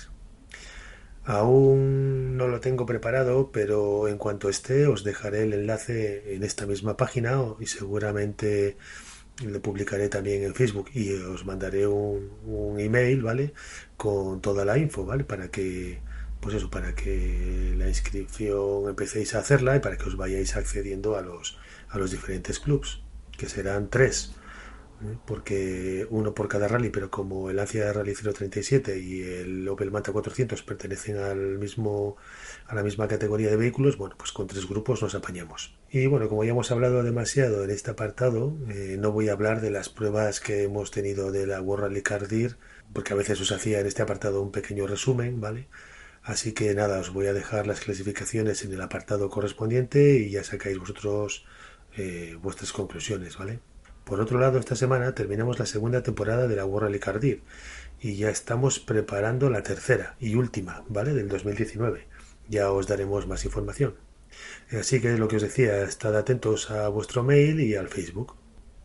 Aún 1.28 2.38
no 2.38 2.48
lo 2.48 2.62
tengo 2.62 2.86
preparado, 2.86 3.52
pero 3.52 4.08
en 4.08 4.18
cuanto 4.18 4.48
esté 4.48 4.88
os 4.88 5.04
dejaré 5.04 5.44
el 5.44 5.54
enlace 5.54 6.34
en 6.34 6.44
esta 6.44 6.66
misma 6.66 6.96
página 6.96 7.44
y 7.60 7.66
seguramente 7.66 8.78
lo 9.46 9.62
publicaré 9.62 10.10
también 10.10 10.44
en 10.44 10.56
Facebook 10.56 10.90
y 10.94 11.14
os 11.14 11.46
mandaré 11.46 11.86
un, 11.88 12.32
un, 12.46 12.80
email, 12.80 13.22
¿vale? 13.22 13.54
Con 13.96 14.42
toda 14.42 14.66
la 14.66 14.78
info, 14.78 15.06
¿vale? 15.06 15.24
Para 15.24 15.50
que, 15.50 16.00
pues 16.40 16.56
eso, 16.56 16.70
para 16.70 16.96
que 16.96 17.76
la 17.78 17.88
inscripción 17.88 18.90
empecéis 18.90 19.36
a 19.36 19.40
hacerla 19.40 19.76
y 19.76 19.80
para 19.80 19.98
que 19.98 20.06
os 20.06 20.18
vayáis 20.18 20.56
accediendo 20.56 21.18
a 21.18 21.22
los, 21.22 21.58
a 21.90 21.98
los 21.98 22.12
diferentes 22.12 22.60
clubs, 22.60 23.02
que 23.38 23.48
serán 23.48 23.90
tres. 23.90 24.32
Porque 25.26 26.08
uno 26.10 26.34
por 26.34 26.48
cada 26.48 26.68
rally, 26.68 26.90
pero 26.90 27.12
como 27.12 27.50
el 27.50 27.60
Ancia 27.60 27.92
Rally 27.94 28.14
037 28.14 29.00
y 29.00 29.22
el 29.22 29.68
Opel 29.68 29.92
Manta 29.92 30.12
400 30.12 30.64
pertenecen 30.64 31.18
al 31.18 31.58
mismo 31.60 32.18
a 32.66 32.76
la 32.76 32.84
misma 32.84 33.08
categoría 33.08 33.50
de 33.50 33.58
vehículos, 33.58 33.98
bueno, 33.98 34.16
pues 34.18 34.32
con 34.32 34.48
tres 34.48 34.68
grupos 34.68 35.02
nos 35.02 35.16
apañamos. 35.16 35.78
Y 35.90 36.08
bueno, 36.08 36.28
como 36.30 36.44
ya 36.44 36.52
hemos 36.52 36.72
hablado 36.72 37.04
demasiado 37.04 37.64
en 37.64 37.70
este 37.70 37.92
apartado, 37.92 38.58
eh, 38.70 38.98
no 39.00 39.12
voy 39.12 39.30
a 39.30 39.34
hablar 39.34 39.62
de 39.62 39.72
las 39.72 39.90
pruebas 39.90 40.40
que 40.40 40.64
hemos 40.64 40.92
tenido 40.92 41.32
de 41.32 41.48
la 41.48 41.62
World 41.62 41.86
Rally 41.86 42.02
Cardir, 42.02 42.58
porque 42.94 43.14
a 43.14 43.16
veces 43.16 43.40
os 43.40 43.52
hacía 43.52 43.80
en 43.80 43.88
este 43.88 44.02
apartado 44.02 44.42
un 44.42 44.52
pequeño 44.52 44.88
resumen, 44.88 45.40
¿vale? 45.40 45.68
Así 46.24 46.52
que 46.52 46.74
nada, 46.74 47.00
os 47.00 47.14
voy 47.14 47.28
a 47.28 47.34
dejar 47.34 47.68
las 47.68 47.80
clasificaciones 47.80 48.66
en 48.66 48.74
el 48.74 48.82
apartado 48.82 49.30
correspondiente 49.30 50.16
y 50.20 50.32
ya 50.32 50.44
sacáis 50.44 50.78
vosotros 50.78 51.46
eh, 51.96 52.38
vuestras 52.42 52.74
conclusiones, 52.74 53.38
¿vale? 53.38 53.60
Por 54.08 54.22
otro 54.22 54.40
lado, 54.40 54.58
esta 54.58 54.78
semana 54.78 55.14
terminamos 55.14 55.60
la 55.60 55.66
segunda 55.66 56.02
temporada 56.02 56.48
de 56.48 56.56
la 56.56 56.66
World 56.66 57.04
Rally 57.04 57.42
y 58.00 58.16
ya 58.16 58.30
estamos 58.30 58.80
preparando 58.80 59.50
la 59.50 59.64
tercera 59.64 60.16
y 60.18 60.36
última, 60.36 60.86
¿vale? 60.88 61.14
Del 61.14 61.28
2019 61.28 62.08
ya 62.48 62.72
os 62.72 62.88
daremos 62.88 63.28
más 63.28 63.44
información. 63.44 63.96
Así 64.72 65.02
que 65.02 65.18
lo 65.18 65.28
que 65.28 65.36
os 65.36 65.42
decía, 65.42 65.82
estad 65.82 66.16
atentos 66.16 66.72
a 66.72 66.88
vuestro 66.88 67.22
mail 67.22 67.60
y 67.60 67.76
al 67.76 67.90
Facebook. 67.90 68.36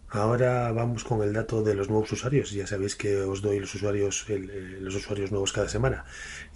Ahora 0.09 0.73
vamos 0.73 1.05
con 1.05 1.23
el 1.23 1.33
dato 1.33 1.63
de 1.63 1.77
los 1.77 1.89
nuevos 1.89 2.11
usuarios. 2.11 2.51
Ya 2.51 2.67
sabéis 2.67 2.97
que 2.97 3.21
os 3.21 3.43
doy 3.43 3.61
los 3.61 3.73
usuarios, 3.77 4.27
los 4.29 4.95
usuarios 4.97 5.31
nuevos 5.31 5.53
cada 5.53 5.69
semana. 5.69 6.05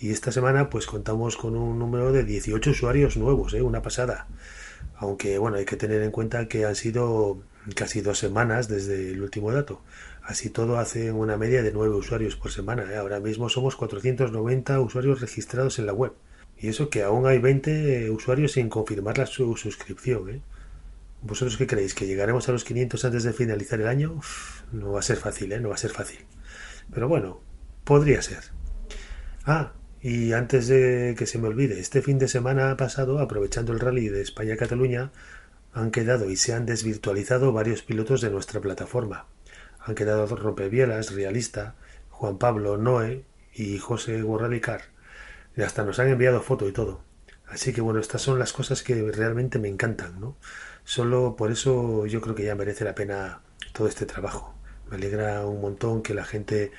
Y 0.01 0.11
esta 0.11 0.33
semana 0.33 0.71
pues 0.71 0.87
contamos 0.87 1.37
con 1.37 1.57
un 1.57 1.79
número 1.79 2.11
de 2.11 2.25
18 2.25 2.71
usuarios 2.71 3.17
nuevos, 3.17 3.55
¿eh? 3.55 3.63
una 3.63 3.81
pasada. 3.81 4.27
Aunque 4.97 5.39
bueno, 5.39 5.57
hay 5.57 5.65
que 5.65 5.77
tener 5.77 6.03
en 6.03 6.11
cuenta 6.11 6.49
que 6.49 6.65
han 6.65 6.75
sido 6.75 7.43
casi 7.75 8.01
dos 8.01 8.19
semanas 8.19 8.69
desde 8.69 9.13
el 9.13 9.23
último 9.23 9.53
dato. 9.53 9.83
Así 10.23 10.51
todo 10.51 10.79
hace 10.79 11.13
una 11.13 11.37
media 11.37 11.63
de 11.63 11.73
9 11.73 11.95
usuarios 11.95 12.37
por 12.37 12.51
semana. 12.51 12.93
¿eh? 12.93 12.97
Ahora 12.97 13.21
mismo 13.21 13.49
somos 13.49 13.77
490 13.77 14.81
usuarios 14.81 15.21
registrados 15.21 15.79
en 15.79 15.87
la 15.87 15.93
web. 15.93 16.13
Y 16.59 16.69
eso 16.69 16.89
que 16.89 17.03
aún 17.03 17.27
hay 17.27 17.39
20 17.39 18.11
usuarios 18.11 18.53
sin 18.53 18.69
confirmar 18.69 19.19
la 19.19 19.27
su 19.27 19.57
suscripción. 19.57 20.31
¿eh? 20.31 20.41
¿Vosotros 21.23 21.57
qué 21.57 21.67
creéis? 21.67 21.95
¿Que 21.95 22.07
llegaremos 22.07 22.49
a 22.49 22.53
los 22.53 22.65
500 22.65 23.05
antes 23.05 23.25
de 23.25 23.33
finalizar 23.33 23.81
el 23.81 23.89
año? 23.89 24.21
no 24.73 24.93
va 24.93 25.01
a 25.01 25.03
ser 25.03 25.17
fácil, 25.17 25.53
¿eh? 25.53 25.61
No 25.61 25.69
va 25.69 25.75
a 25.75 25.79
ser 25.79 25.91
fácil. 25.91 26.19
Pero 26.93 27.09
bueno, 27.09 27.41
podría 27.85 28.23
ser. 28.23 28.41
Ah, 29.45 29.73
y 30.01 30.33
antes 30.33 30.69
de 30.69 31.15
que 31.19 31.27
se 31.27 31.39
me 31.39 31.49
olvide, 31.49 31.81
este 31.81 32.03
fin 32.03 32.19
de 32.19 32.29
semana 32.29 32.77
pasado, 32.77 33.19
aprovechando 33.19 33.73
el 33.73 33.81
rally 33.81 34.09
de 34.09 34.23
España-Cataluña, 34.23 35.11
han 35.77 35.91
quedado 35.91 36.31
y 36.31 36.37
se 36.37 36.55
han 36.55 36.65
desvirtualizado 36.65 37.53
varios 37.53 37.83
pilotos 37.83 38.23
de 38.23 38.31
nuestra 38.31 38.63
plataforma. 38.63 39.27
Han 39.79 39.95
quedado 39.95 40.27
Rompevielas, 40.27 41.15
Realista, 41.15 41.75
Juan 42.09 42.39
Pablo, 42.39 42.79
Noé 42.79 43.25
y 43.53 43.79
José 43.79 44.23
Gorralicar 44.23 44.81
y 45.55 45.61
hasta 45.61 45.85
nos 45.85 45.99
han 45.99 46.09
enviado 46.09 46.41
foto 46.41 46.67
y 46.67 46.73
todo. 46.73 47.03
Así 47.47 47.75
que 47.75 47.83
bueno, 47.83 48.01
estas 48.01 48.23
son 48.23 48.39
las 48.39 48.55
cosas 48.55 48.83
que 48.83 48.95
realmente 49.13 49.59
me 49.59 49.69
encantan, 49.69 50.19
¿no? 50.19 50.39
Solo 50.83 51.37
por 51.37 51.53
eso 51.53 52.07
yo 52.07 52.23
creo 52.23 52.35
que 52.35 52.45
ya 52.45 52.55
merece 52.55 52.85
la 52.85 52.95
pena 52.95 53.43
todo 53.75 53.87
este 53.87 54.07
trabajo. 54.07 54.55
Me 54.91 54.97
alegra 54.97 55.45
un 55.47 55.61
montón 55.61 56.03
que 56.03 56.15
la 56.15 56.25
gente 56.25 56.73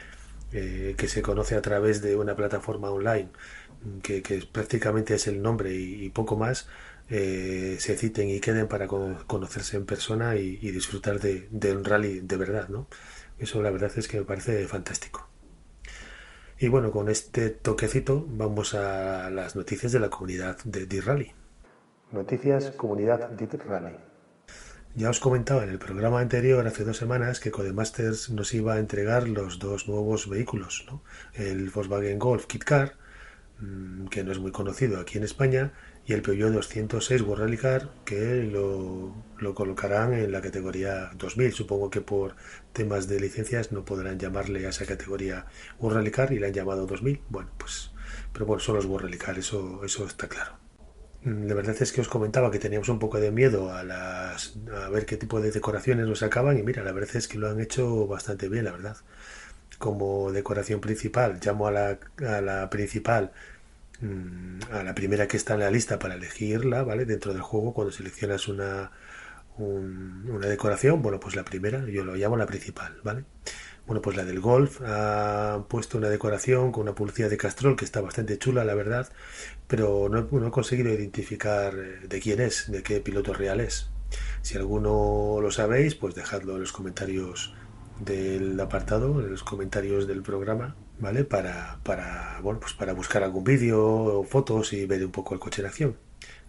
eh, 0.53 0.95
que 0.97 1.07
se 1.07 1.21
conoce 1.21 1.55
a 1.55 1.61
través 1.61 2.01
de 2.01 2.15
una 2.15 2.35
plataforma 2.35 2.89
online, 2.89 3.29
que, 4.01 4.21
prácticamente 4.51 5.13
es 5.13 5.27
el 5.27 5.41
nombre 5.41 5.73
y, 5.73 6.09
poco 6.09 6.35
más, 6.35 6.67
eh, 7.09 7.77
se 7.79 7.95
citen 7.95 8.29
y 8.29 8.39
queden 8.39 8.67
para 8.67 8.87
conocerse 8.87 9.77
en 9.77 9.85
persona 9.85 10.35
y, 10.35 10.59
y 10.61 10.71
disfrutar 10.71 11.19
de, 11.19 11.47
de, 11.51 11.75
un 11.75 11.85
rally 11.85 12.19
de 12.21 12.37
verdad, 12.37 12.69
¿no? 12.69 12.87
Eso 13.39 13.61
la 13.61 13.71
verdad 13.71 13.91
es 13.95 14.07
que 14.07 14.19
me 14.19 14.25
parece 14.25 14.67
fantástico. 14.67 15.27
Y 16.59 16.69
bueno, 16.69 16.91
con 16.91 17.07
este 17.07 17.51
toquecito 17.51 18.25
vamos 18.27 18.73
a 18.73 19.29
las 19.29 19.55
noticias 19.55 19.91
de 19.91 19.99
la 19.99 20.09
comunidad 20.09 20.57
de 20.63 20.87
D-Rally. 20.87 21.31
Noticias 22.11 22.71
Comunidad 22.71 23.29
D-Rally. 23.29 23.95
Ya 24.95 25.11
os 25.11 25.19
comentaba 25.19 25.63
en 25.63 25.69
el 25.69 25.77
programa 25.77 26.19
anterior, 26.21 26.65
hace 26.65 26.83
dos 26.83 26.97
semanas, 26.97 27.39
que 27.39 27.51
Codemasters 27.51 28.31
nos 28.31 28.55
iba 28.55 28.73
a 28.73 28.79
entregar 28.79 29.27
los 29.27 29.59
dos 29.59 29.87
nuevos 29.87 30.27
vehículos, 30.27 30.87
¿no? 30.89 31.03
el 31.35 31.69
Volkswagen 31.69 32.17
Golf 32.17 32.47
Kit 32.47 32.63
Car, 32.63 32.97
que 34.11 34.23
no 34.23 34.31
es 34.31 34.39
muy 34.39 34.51
conocido 34.51 34.99
aquí 34.99 35.17
en 35.17 35.23
España, 35.23 35.73
y 36.05 36.13
el 36.13 36.21
Peugeot 36.21 36.53
206 36.53 37.21
World 37.23 37.43
Rally 37.43 37.57
Car 37.57 37.89
que 38.05 38.43
lo, 38.43 39.13
lo, 39.39 39.53
colocarán 39.53 40.13
en 40.13 40.31
la 40.31 40.41
categoría 40.41 41.11
2000. 41.17 41.51
Supongo 41.51 41.89
que 41.89 42.01
por 42.01 42.35
temas 42.71 43.07
de 43.09 43.19
licencias 43.19 43.71
no 43.71 43.83
podrán 43.83 44.17
llamarle 44.17 44.65
a 44.65 44.69
esa 44.69 44.85
categoría 44.85 45.47
World 45.79 45.97
Rally 45.97 46.11
Car 46.11 46.31
y 46.31 46.39
le 46.39 46.47
han 46.47 46.53
llamado 46.53 46.87
2000. 46.87 47.21
Bueno, 47.29 47.49
pues, 47.57 47.91
pero 48.31 48.45
bueno, 48.45 48.61
son 48.61 48.75
los 48.75 48.85
World 48.85 49.07
Rally 49.07 49.17
Car, 49.17 49.37
eso, 49.37 49.83
eso 49.83 50.05
está 50.05 50.29
claro. 50.29 50.57
Mm, 51.23 51.47
la 51.47 51.55
verdad 51.55 51.75
es 51.79 51.91
que 51.91 52.01
os 52.01 52.07
comentaba 52.07 52.51
que 52.51 52.59
teníamos 52.59 52.89
un 52.89 52.99
poco 52.99 53.19
de 53.19 53.31
miedo 53.31 53.73
a, 53.73 53.83
las, 53.83 54.57
a 54.73 54.89
ver 54.89 55.05
qué 55.05 55.17
tipo 55.17 55.41
de 55.41 55.51
decoraciones 55.51 56.07
nos 56.07 56.19
sacaban 56.19 56.57
y 56.57 56.63
mira, 56.63 56.83
la 56.83 56.93
verdad 56.93 57.17
es 57.17 57.27
que 57.27 57.37
lo 57.37 57.49
han 57.49 57.59
hecho 57.59 58.07
bastante 58.07 58.47
bien, 58.49 58.65
la 58.65 58.71
verdad. 58.71 58.97
Como 59.77 60.31
decoración 60.31 60.81
principal, 60.81 61.39
llamo 61.43 61.67
a 61.67 61.71
la, 61.71 61.99
a 62.27 62.41
la 62.41 62.69
principal 62.69 63.31
Mm, 63.99 64.59
a 64.71 64.83
la 64.83 64.93
primera 64.93 65.27
que 65.27 65.37
está 65.37 65.55
en 65.55 65.61
la 65.61 65.71
lista 65.71 65.97
para 65.97 66.15
elegirla, 66.15 66.83
¿vale? 66.83 67.05
Dentro 67.05 67.33
del 67.33 67.41
juego, 67.41 67.73
cuando 67.73 67.91
seleccionas 67.91 68.47
una, 68.47 68.91
una 69.57 70.47
decoración, 70.47 71.01
bueno, 71.01 71.19
pues 71.19 71.35
la 71.35 71.43
primera, 71.43 71.83
yo 71.87 72.03
lo 72.05 72.15
llamo 72.15 72.37
la 72.37 72.45
principal, 72.45 72.99
¿vale? 73.03 73.25
Bueno, 73.87 74.01
pues 74.01 74.17
la 74.17 74.25
del 74.25 74.39
golf 74.41 74.81
ha 74.85 75.65
puesto 75.69 75.97
una 75.97 76.09
decoración 76.09 76.71
con 76.71 76.83
una 76.83 76.93
publicidad 76.95 77.29
de 77.29 77.37
Castrol 77.37 77.75
que 77.75 77.85
está 77.85 78.01
bastante 78.01 78.37
chula, 78.37 78.65
la 78.65 78.75
verdad, 78.75 79.09
pero 79.67 80.09
no, 80.09 80.27
no 80.31 80.47
he 80.47 80.51
conseguido 80.51 80.93
identificar 80.93 81.73
eh, 81.75 82.07
de 82.07 82.19
quién 82.21 82.41
es, 82.41 82.69
de 82.71 82.83
qué 82.83 82.99
piloto 83.01 83.33
real 83.33 83.61
es. 83.61 83.89
Si 84.41 84.57
alguno 84.57 85.39
lo 85.41 85.51
sabéis, 85.51 85.95
pues 85.95 86.15
dejadlo 86.15 86.55
en 86.55 86.61
los 86.61 86.73
comentarios 86.73 87.53
del 87.99 88.59
apartado, 88.59 89.21
en 89.21 89.31
los 89.31 89.43
comentarios 89.43 90.07
del 90.07 90.21
programa, 90.21 90.75
¿vale? 90.99 91.23
Para, 91.23 91.79
para, 91.83 92.39
bueno, 92.41 92.59
pues 92.59 92.73
para 92.73 92.93
buscar 92.93 93.23
algún 93.23 93.43
vídeo 93.43 93.83
o 93.83 94.23
fotos 94.23 94.73
y 94.73 94.85
ver 94.85 95.05
un 95.05 95.11
poco 95.11 95.33
el 95.33 95.39
coche 95.39 95.61
en 95.61 95.67
acción. 95.67 95.97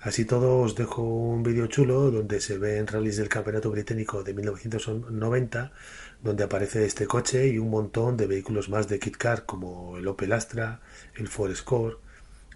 Así 0.00 0.24
todo 0.24 0.60
os 0.60 0.76
dejo 0.76 1.02
un 1.02 1.42
vídeo 1.42 1.66
chulo 1.66 2.10
donde 2.10 2.40
se 2.40 2.56
ven 2.56 2.86
rallies 2.86 3.16
del 3.16 3.28
Campeonato 3.28 3.70
Británico 3.70 4.22
de 4.22 4.32
1990, 4.32 5.72
donde 6.22 6.44
aparece 6.44 6.84
este 6.84 7.06
coche 7.06 7.48
y 7.48 7.58
un 7.58 7.70
montón 7.70 8.16
de 8.16 8.26
vehículos 8.28 8.68
más 8.68 8.88
de 8.88 9.00
Kit 9.00 9.16
Car 9.16 9.44
como 9.44 9.98
el 9.98 10.06
Opel 10.06 10.32
Astra, 10.32 10.80
el 11.16 11.28
Ford 11.28 11.54
Score 11.54 11.98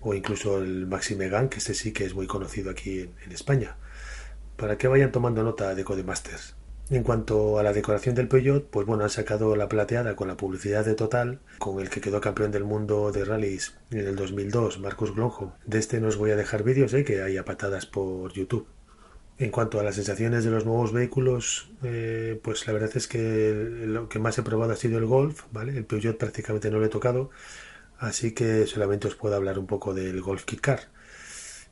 o 0.01 0.15
incluso 0.15 0.59
el 0.63 0.87
Maxi 0.87 1.17
Megane, 1.17 1.49
que 1.49 1.59
este 1.59 1.75
sí 1.75 1.93
que 1.93 2.05
es 2.05 2.15
muy 2.15 2.27
conocido 2.27 2.71
aquí 2.71 3.01
en, 3.01 3.15
en 3.25 3.33
España. 3.33 3.77
Para 4.57 4.79
que 4.79 4.89
vayan 4.89 5.13
tomando 5.13 5.43
nota 5.43 5.75
de 5.75 5.85
Codemasters. 5.85 6.62
En 6.93 7.05
cuanto 7.05 7.59
a 7.59 7.63
la 7.63 7.73
decoración 7.73 8.15
del 8.15 8.29
Peugeot, 8.29 8.67
pues 8.69 8.87
bueno, 8.87 9.05
han 9.05 9.09
sacado 9.09 9.57
la 9.57 9.67
plateada 9.67 10.15
con 10.15 10.29
la 10.29 10.37
publicidad 10.37 10.85
de 10.85 10.95
Total, 10.95 11.41
con 11.59 11.81
el 11.81 11.89
que 11.89 12.03
quedó 12.03 12.21
campeón 12.21 12.51
del 12.51 12.65
mundo 12.65 13.11
de 13.13 13.25
rallies 13.25 13.79
en 13.91 14.01
el 14.01 14.15
2002, 14.15 14.79
Marcus 14.79 15.15
Glonjo. 15.15 15.55
De 15.65 15.79
este 15.79 16.03
no 16.03 16.09
os 16.09 16.19
voy 16.19 16.33
a 16.33 16.37
dejar 16.37 16.65
vídeos, 16.65 16.93
eh, 16.93 17.03
que 17.03 17.23
hay 17.23 17.39
a 17.39 17.47
patadas 17.47 17.87
por 17.87 18.35
YouTube. 18.35 18.67
En 19.39 19.51
cuanto 19.51 19.81
a 19.81 19.83
las 19.83 19.95
sensaciones 19.95 20.45
de 20.45 20.51
los 20.51 20.67
nuevos 20.67 20.93
vehículos, 20.93 21.71
eh, 21.83 22.39
pues 22.45 22.67
la 22.67 22.75
verdad 22.75 22.91
es 22.95 23.09
que 23.09 23.55
lo 23.87 24.11
que 24.11 24.19
más 24.19 24.37
he 24.37 24.43
probado 24.43 24.73
ha 24.73 24.77
sido 24.77 24.99
el 24.99 25.07
Golf, 25.07 25.45
¿vale? 25.51 25.75
El 25.75 25.87
Peugeot 25.87 26.19
prácticamente 26.19 26.71
no 26.71 26.79
lo 26.79 26.85
he 26.85 26.91
tocado, 26.91 27.31
así 27.97 28.33
que 28.33 28.67
solamente 28.67 29.09
os 29.09 29.15
puedo 29.15 29.35
hablar 29.35 29.59
un 29.59 29.67
poco 29.67 29.95
del 29.95 30.21
Golf 30.21 30.45
Kit 30.45 30.61
Car. 30.61 30.81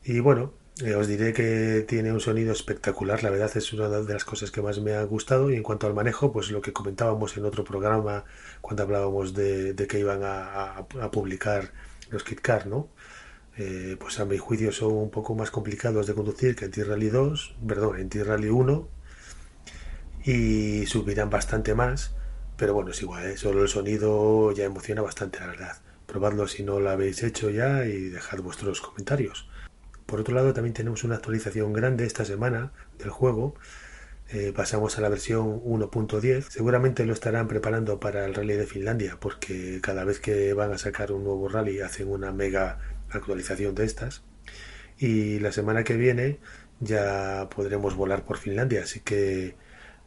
Y 0.03 0.21
bueno, 0.21 0.55
eh, 0.83 0.95
os 0.95 1.07
diré 1.09 1.33
que 1.33 1.85
tiene 1.87 2.13
un 2.13 2.21
sonido 2.21 2.53
espectacular, 2.53 3.23
la 3.23 3.31
verdad 3.31 3.51
es 3.57 3.73
una 3.73 3.89
de 3.89 4.13
las 4.13 4.25
cosas 4.25 4.51
que 4.51 4.63
más 4.63 4.81
me 4.81 4.95
ha 4.95 5.03
gustado 5.05 5.51
y 5.51 5.57
en 5.57 5.63
cuanto 5.63 5.87
al 5.87 5.95
manejo, 5.95 6.33
pues 6.33 6.51
lo 6.51 6.61
que 6.63 6.73
comentábamos 6.73 7.37
en 7.37 7.45
otro 7.45 7.65
programa 7.65 8.25
cuando 8.61 8.83
hablábamos 8.85 9.35
de, 9.35 9.75
que 9.89 9.99
iban 9.99 10.21
a, 10.25 10.87
publicar 11.13 11.73
los 12.11 12.25
KitKar, 12.25 12.67
¿no? 12.67 12.89
Eh, 13.59 13.97
pues 13.99 14.21
a 14.21 14.25
mi 14.25 14.39
juicio 14.39 14.73
son 14.73 14.93
un 14.93 15.11
poco 15.11 15.35
más 15.35 15.51
complicados 15.51 16.07
de 16.07 16.15
conducir 16.15 16.57
que 16.57 16.67
en 16.67 16.71
T-Rally 16.71 17.11
2, 17.11 17.57
perdón, 17.67 17.99
en 17.99 18.09
T-Rally 18.09 18.49
1 18.49 18.89
y 20.25 20.87
subirán 20.87 21.31
bastante 21.31 21.75
más, 21.75 22.15
pero 22.57 22.75
bueno, 22.75 22.91
es 22.91 23.03
igual, 23.03 23.27
¿eh? 23.27 23.37
solo 23.37 23.63
el 23.63 23.69
sonido 23.69 24.53
ya 24.53 24.65
emociona 24.65 25.03
bastante, 25.03 25.41
la 25.41 25.47
verdad. 25.47 25.77
Probadlo 26.07 26.49
si 26.49 26.63
no 26.63 26.81
lo 26.81 26.91
habéis 26.91 27.23
hecho 27.23 27.51
ya 27.51 27.85
y 27.87 28.09
dejad 28.09 28.41
vuestros 28.41 28.81
comentarios. 28.81 29.49
Por 30.11 30.21
otro 30.21 30.35
lado, 30.35 30.53
también 30.53 30.75
tenemos 30.75 31.05
una 31.05 31.15
actualización 31.15 31.73
grande 31.73 32.05
esta 32.05 32.25
semana 32.25 32.73
del 32.99 33.11
juego. 33.11 33.55
Eh, 34.31 34.53
pasamos 34.55 34.99
a 34.99 35.01
la 35.01 35.09
versión 35.09 35.63
1.10. 35.63 36.49
Seguramente 36.51 37.07
lo 37.07 37.13
estarán 37.13 37.47
preparando 37.49 38.01
para 38.01 38.27
el 38.27 38.35
rally 38.35 38.55
de 38.55 38.67
Finlandia, 38.67 39.19
porque 39.21 39.81
cada 39.81 40.05
vez 40.05 40.19
que 40.19 40.53
van 40.53 40.73
a 40.73 40.79
sacar 40.79 41.13
un 41.13 41.23
nuevo 41.25 41.49
rally 41.49 41.81
hacen 41.81 42.09
una 42.09 42.33
mega 42.33 42.79
actualización 43.11 43.77
de 43.77 43.85
estas. 43.85 44.23
Y 44.99 45.39
la 45.39 45.53
semana 45.53 45.85
que 45.85 45.97
viene 45.97 46.41
ya 46.81 47.49
podremos 47.55 47.95
volar 47.95 48.25
por 48.25 48.37
Finlandia, 48.37 48.83
así 48.83 49.01
que 49.01 49.55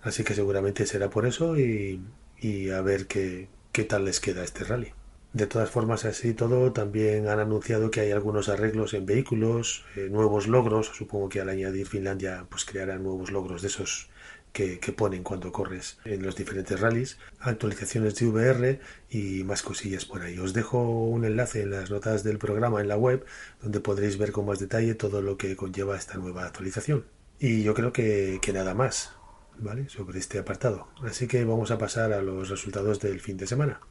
Así 0.03 0.24
que 0.25 0.36
seguramente 0.36 0.86
será 0.86 1.10
por 1.10 1.25
eso 1.25 1.57
y, 1.57 2.01
y 2.38 2.69
a 2.72 2.81
ver 2.81 3.07
qué, 3.07 3.48
qué 3.72 3.86
tal 3.86 4.05
les 4.05 4.19
queda 4.19 4.43
este 4.43 4.65
rally. 4.65 4.93
De 5.33 5.47
todas 5.47 5.71
formas, 5.71 6.05
así 6.05 6.35
todo, 6.35 6.73
también 6.73 7.27
han 7.27 7.39
anunciado 7.39 7.89
que 7.89 8.01
hay 8.01 8.11
algunos 8.11 8.49
arreglos 8.49 8.93
en 8.93 9.07
vehículos, 9.07 9.83
eh, 9.95 10.07
nuevos 10.11 10.47
logros. 10.47 10.91
Supongo 10.93 11.27
que 11.27 11.41
al 11.41 11.49
añadir 11.49 11.87
Finlandia, 11.87 12.45
pues 12.49 12.65
crearán 12.65 13.01
nuevos 13.01 13.31
logros 13.31 13.63
de 13.63 13.69
esos 13.69 14.09
que, 14.53 14.77
ponen 14.95 15.23
cuando 15.23 15.51
corres 15.51 15.97
en 16.05 16.21
los 16.21 16.35
diferentes 16.35 16.79
rallies, 16.79 17.17
actualizaciones 17.39 18.15
de 18.15 18.27
VR 18.27 18.79
y 19.09 19.43
más 19.43 19.63
cosillas 19.63 20.05
por 20.05 20.21
ahí. 20.21 20.37
Os 20.37 20.53
dejo 20.53 20.79
un 21.07 21.25
enlace 21.25 21.63
en 21.63 21.71
las 21.71 21.89
notas 21.89 22.23
del 22.23 22.37
programa 22.37 22.79
en 22.79 22.87
la 22.87 22.97
web 22.97 23.25
donde 23.61 23.79
podréis 23.79 24.19
ver 24.19 24.31
con 24.31 24.45
más 24.45 24.59
detalle 24.59 24.93
todo 24.93 25.21
lo 25.23 25.37
que 25.37 25.55
conlleva 25.55 25.97
esta 25.97 26.17
nueva 26.17 26.45
actualización. 26.45 27.05
Y 27.39 27.63
yo 27.63 27.73
creo 27.73 27.91
que, 27.91 28.37
que 28.41 28.53
nada 28.53 28.75
más, 28.75 29.13
¿vale? 29.57 29.89
Sobre 29.89 30.19
este 30.19 30.37
apartado. 30.37 30.87
Así 31.01 31.27
que 31.27 31.43
vamos 31.43 31.71
a 31.71 31.79
pasar 31.79 32.13
a 32.13 32.21
los 32.21 32.49
resultados 32.49 32.99
del 32.99 33.19
fin 33.19 33.37
de 33.37 33.47
semana. 33.47 33.81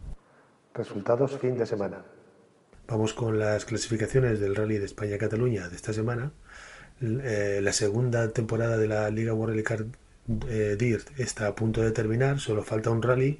Resultados 0.75 1.39
fin 1.39 1.59
de 1.59 1.67
semana. 1.67 2.03
Vamos 2.89 3.13
con 3.13 3.39
las 3.39 3.67
clasificaciones 3.67 4.41
del 4.41 4.57
Rally 4.57 4.79
de 4.79 4.87
España-Cataluña 4.87 5.69
de 5.69 5.77
esta 5.77 5.93
semana. 5.93 6.33
Eh, 7.03 7.61
la 7.63 7.75
segunda 7.75 8.31
temporada 8.31 8.79
de 8.79 8.89
la 8.89 9.11
Liga 9.11 9.35
World 9.35 9.63
Car 9.65 9.85
eh, 10.49 10.77
DIRT 10.79 11.21
está 11.21 11.47
a 11.47 11.55
punto 11.55 11.83
de 11.83 11.91
terminar, 11.91 12.41
solo 12.41 12.63
falta 12.63 12.89
un 12.89 13.03
rally 13.03 13.39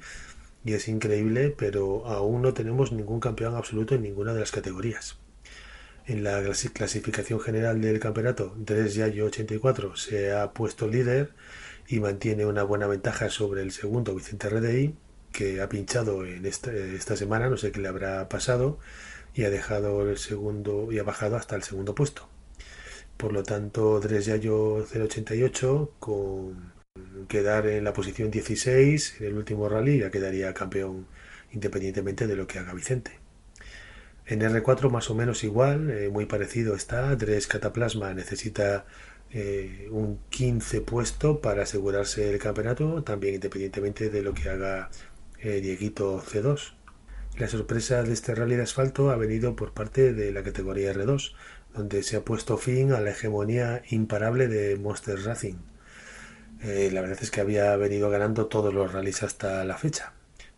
y 0.63 0.73
es 0.73 0.87
increíble, 0.87 1.49
pero 1.57 2.05
aún 2.05 2.43
no 2.43 2.53
tenemos 2.53 2.91
ningún 2.91 3.19
campeón 3.19 3.55
absoluto 3.55 3.95
en 3.95 4.03
ninguna 4.03 4.33
de 4.35 4.41
las 4.41 4.51
categorías. 4.51 5.17
En 6.05 6.23
la 6.23 6.39
clasificación 6.73 7.39
general 7.39 7.81
del 7.81 7.99
campeonato, 7.99 8.55
3 8.63 8.93
Yayo 8.93 9.25
84 9.25 9.95
se 9.95 10.33
ha 10.33 10.51
puesto 10.53 10.87
líder 10.87 11.33
y 11.87 11.99
mantiene 11.99 12.45
una 12.45 12.61
buena 12.61 12.85
ventaja 12.85 13.29
sobre 13.29 13.63
el 13.63 13.71
segundo 13.71 14.13
Vicente 14.13 14.49
RDI 14.49 14.95
que 15.33 15.61
ha 15.61 15.67
pinchado 15.67 16.25
en 16.25 16.45
esta, 16.45 16.71
esta, 16.73 17.17
semana, 17.17 17.49
no 17.49 17.57
sé 17.57 17.73
qué 17.73 17.81
le 17.81 17.89
habrá 17.89 18.29
pasado, 18.29 18.79
y 19.33 19.43
ha 19.43 19.49
dejado 19.49 20.09
el 20.09 20.17
segundo 20.17 20.91
y 20.91 20.99
ha 20.99 21.03
bajado 21.03 21.35
hasta 21.35 21.57
el 21.57 21.63
segundo 21.63 21.95
puesto. 21.95 22.29
Por 23.17 23.33
lo 23.33 23.43
tanto, 23.43 23.99
Dres 23.99 24.25
Yayo 24.25 24.85
088 24.85 25.95
con 25.99 26.73
quedar 27.27 27.67
en 27.67 27.83
la 27.83 27.93
posición 27.93 28.29
16 28.31 29.21
en 29.21 29.27
el 29.27 29.33
último 29.35 29.67
rally 29.69 29.99
ya 29.99 30.11
quedaría 30.11 30.53
campeón 30.53 31.07
independientemente 31.51 32.27
de 32.27 32.35
lo 32.35 32.47
que 32.47 32.59
haga 32.59 32.73
Vicente. 32.73 33.19
En 34.25 34.41
R4 34.41 34.89
más 34.89 35.09
o 35.09 35.15
menos 35.15 35.43
igual, 35.43 35.89
eh, 35.89 36.09
muy 36.09 36.25
parecido 36.25 36.75
está. 36.75 37.15
Dres 37.15 37.47
Cataplasma 37.47 38.13
necesita 38.13 38.85
eh, 39.31 39.87
un 39.91 40.19
15 40.29 40.81
puesto 40.81 41.41
para 41.41 41.63
asegurarse 41.63 42.31
el 42.31 42.39
campeonato, 42.39 43.03
también 43.03 43.35
independientemente 43.35 44.09
de 44.09 44.21
lo 44.21 44.33
que 44.33 44.49
haga 44.49 44.89
eh, 45.43 45.61
Dieguito 45.61 46.21
C2. 46.21 46.73
La 47.37 47.47
sorpresa 47.47 48.03
de 48.03 48.13
este 48.13 48.33
rally 48.33 48.55
de 48.55 48.63
asfalto 48.63 49.11
ha 49.11 49.17
venido 49.17 49.55
por 49.55 49.73
parte 49.73 50.13
de 50.13 50.31
la 50.31 50.43
categoría 50.43 50.93
R2, 50.93 51.33
donde 51.73 52.03
se 52.03 52.15
ha 52.15 52.23
puesto 52.23 52.57
fin 52.57 52.93
a 52.93 53.01
la 53.01 53.11
hegemonía 53.11 53.81
imparable 53.89 54.47
de 54.47 54.77
Monster 54.77 55.19
Racing. 55.21 55.55
Eh, 56.63 56.89
la 56.93 57.01
verdad 57.01 57.19
es 57.21 57.31
que 57.31 57.41
había 57.41 57.75
venido 57.75 58.09
ganando 58.09 58.45
todos 58.47 58.73
los 58.73 58.93
rallies 58.93 59.23
hasta 59.23 59.65
la 59.65 59.77
fecha, 59.77 60.13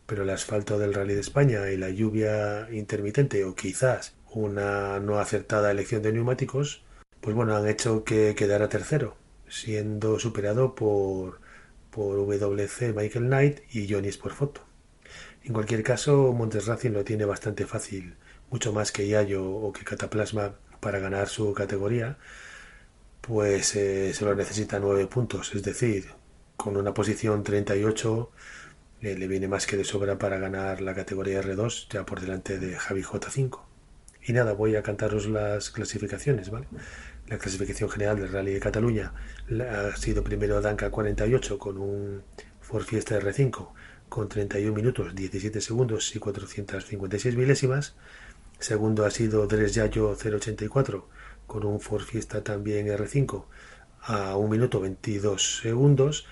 pero 0.06 0.24
el 0.24 0.30
asfalto 0.30 0.78
del 0.78 0.94
Rally 0.94 1.16
de 1.16 1.22
España 1.22 1.72
y 1.72 1.78
la 1.78 1.90
lluvia 1.90 2.68
intermitente 2.72 3.44
o 3.44 3.56
quizás 3.56 4.16
una 4.32 5.00
no 5.00 5.18
acertada 5.18 5.72
elección 5.72 6.04
de 6.04 6.14
neumáticos, 6.14 6.84
pues 7.22 7.36
bueno, 7.36 7.56
han 7.56 7.68
hecho 7.68 8.04
que 8.04 8.36
quedara 8.36 8.70
tercero, 8.70 9.18
siendo 9.48 10.20
superado 10.20 10.76
por, 10.76 11.40
por 11.90 12.18
WC 12.18 12.94
Michael 12.94 13.26
Knight 13.26 13.60
y 13.74 13.92
Johnny 13.92 14.12
Sportfoto. 14.12 14.75
En 15.46 15.54
cualquier 15.54 15.84
caso, 15.84 16.34
Montes 16.34 16.66
Racing 16.66 16.90
lo 16.90 17.04
tiene 17.04 17.24
bastante 17.24 17.68
fácil, 17.68 18.16
mucho 18.50 18.74
más 18.74 18.92
que 18.92 19.08
Yayo 19.08 19.46
o 19.46 19.72
que 19.72 19.84
Cataplasma 19.84 20.56
para 20.80 20.98
ganar 20.98 21.30
su 21.30 21.54
categoría, 21.54 22.18
pues 23.22 23.76
eh, 23.76 24.12
se 24.16 24.26
lo 24.26 24.34
necesita 24.34 24.80
nueve 24.80 25.06
puntos, 25.06 25.54
es 25.54 25.62
decir, 25.62 26.08
con 26.58 26.78
una 26.78 26.96
posición 26.96 27.44
38 27.44 28.32
eh, 29.02 29.16
le 29.16 29.28
viene 29.28 29.48
más 29.48 29.68
que 29.68 29.78
de 29.78 29.84
sobra 29.84 30.18
para 30.18 30.40
ganar 30.40 30.82
la 30.82 30.96
categoría 30.96 31.44
R2 31.44 31.90
ya 31.90 32.08
por 32.08 32.22
delante 32.22 32.58
de 32.58 32.76
Javi 32.76 33.04
J5. 33.04 33.60
Y 34.24 34.34
nada, 34.34 34.54
voy 34.54 34.76
a 34.76 34.82
cantaros 34.82 35.28
las 35.28 35.70
clasificaciones, 35.70 36.50
¿vale? 36.50 36.66
La 37.28 37.38
clasificación 37.38 37.92
general 37.92 38.18
del 38.18 38.32
Rally 38.32 38.54
de 38.54 38.60
Cataluña 38.60 39.14
ha 39.62 39.96
sido 39.96 40.24
primero 40.24 40.60
Danca 40.60 40.90
48 40.90 41.60
con 41.60 41.78
un 41.78 42.24
Ford 42.62 42.84
Fiesta 42.84 43.20
R5 43.20 43.74
con 44.10 44.30
31 44.30 44.74
minutos 44.74 45.16
17 45.16 45.62
segundos 45.62 46.16
y 46.16 46.20
456 46.20 47.36
milésimas. 47.36 47.96
Segundo 48.60 49.06
ha 49.06 49.12
sido 49.12 49.48
Dres 49.48 49.74
Yayo 49.74 50.12
084 50.12 51.08
con 51.48 51.66
un 51.66 51.80
Ford 51.80 52.04
Fiesta 52.04 52.44
también 52.44 52.88
R5 52.88 53.46
a 54.02 54.38
1 54.38 54.50
minuto 54.50 54.80
22 54.80 55.60
segundos. 55.62 56.26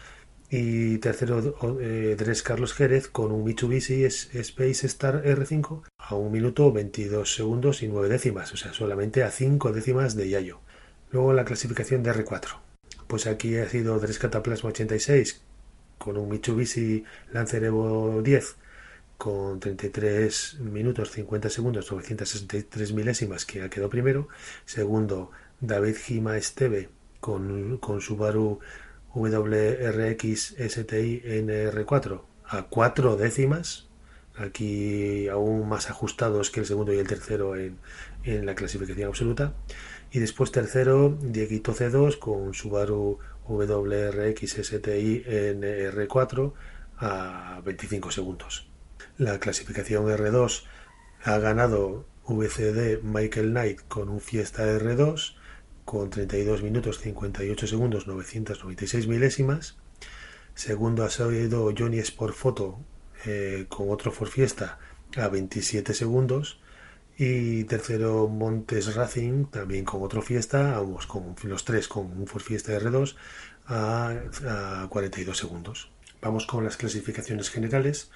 Y 0.50 1.00
tercero 1.00 1.56
eh, 1.82 2.16
Carlos 2.44 2.74
Jerez 2.74 3.08
con 3.08 3.32
un 3.32 3.44
Mitsubishi 3.44 4.04
Space 4.06 4.86
Star 4.86 5.24
R5 5.24 5.82
a 5.98 6.16
1 6.16 6.30
minuto 6.30 6.72
22 6.72 7.34
segundos 7.34 7.82
y 7.82 7.88
9 7.88 8.08
décimas, 8.08 8.54
o 8.54 8.58
sea, 8.58 8.72
solamente 8.72 9.24
a 9.24 9.32
5 9.32 9.72
décimas 9.72 10.16
de 10.16 10.30
Yayo. 10.30 10.60
Luego 11.12 11.34
la 11.34 11.46
clasificación 11.46 12.04
de 12.04 12.12
R4. 12.12 12.60
Pues 13.08 13.26
aquí 13.26 13.58
ha 13.58 13.68
sido 13.68 14.00
Dres 14.00 14.20
Cataplasma 14.20 14.70
86 14.70 15.42
con 16.04 16.18
un 16.18 16.28
Mitsubishi 16.28 17.06
Lancer 17.32 17.64
Evo 17.64 18.22
10 18.22 18.58
con 19.18 19.62
33 19.62 20.60
minutos 20.60 21.12
50 21.12 21.50
segundos 21.50 21.90
963 21.90 22.92
milésimas 22.92 23.46
que 23.46 23.70
quedado 23.70 23.90
primero. 23.90 24.28
Segundo 24.66 25.32
David 25.62 25.96
Gima 25.96 26.36
Esteve 26.36 26.90
con, 27.22 27.78
con 27.78 28.02
Subaru 28.02 28.60
WRX 29.16 30.56
STI 30.58 31.22
NR4 31.24 32.22
a 32.48 32.64
4 32.64 33.16
décimas. 33.16 33.88
Aquí 34.36 35.30
aún 35.30 35.70
más 35.70 35.90
ajustados 35.90 36.50
que 36.50 36.60
el 36.60 36.66
segundo 36.66 36.92
y 36.92 36.98
el 36.98 37.08
tercero 37.08 37.56
en, 37.56 37.78
en 38.26 38.46
la 38.46 38.56
clasificación 38.56 39.08
absoluta. 39.08 39.54
Y 40.12 40.20
después 40.20 40.52
tercero 40.52 41.18
Dieguito 41.22 41.74
C2 41.74 42.20
con 42.20 42.54
Subaru 42.54 43.20
WRX 43.48 44.64
STI 44.64 45.24
NR4 45.26 46.54
a 46.98 47.62
25 47.64 48.12
segundos. 48.12 48.68
La 49.18 49.40
clasificación 49.40 50.06
R2 50.08 50.64
ha 51.24 51.38
ganado 51.38 52.06
VCD 52.28 53.02
Michael 53.04 53.52
Knight 53.52 53.82
con 53.88 54.10
un 54.10 54.22
Fiesta 54.22 54.66
R2 54.66 55.36
con 55.86 56.10
32 56.10 56.64
minutos 56.64 57.00
58 57.00 57.68
segundos 57.68 58.08
996 58.08 59.08
milésimas. 59.08 59.78
Segundo 60.56 61.04
ha 61.04 61.10
salido 61.10 61.72
Johnny 61.78 62.00
Sport 62.00 62.36
Photo 62.36 62.80
eh, 63.26 63.66
con 63.70 63.90
otro 63.90 64.12
Ford 64.12 64.30
Fiesta 64.30 64.80
a 65.18 65.28
27 65.28 65.94
segundos. 65.94 66.60
Y 67.18 67.66
tercero, 67.66 68.28
Montes 68.28 68.96
Racing, 68.96 69.46
también 69.46 69.86
con 69.86 70.02
otro 70.02 70.22
Fiesta, 70.22 70.78
ambos 70.78 71.06
con 71.06 71.36
los 71.44 71.64
tres 71.64 71.88
con 71.88 72.06
un 72.06 72.26
Ford 72.26 72.42
Fiesta 72.42 72.74
R2 72.74 73.16
a, 73.68 74.14
a 74.84 74.88
42 74.90 75.38
segundos. 75.38 75.92
Vamos 76.22 76.48
con 76.48 76.64
las 76.64 76.78
clasificaciones 76.78 77.50
generales. 77.52 78.10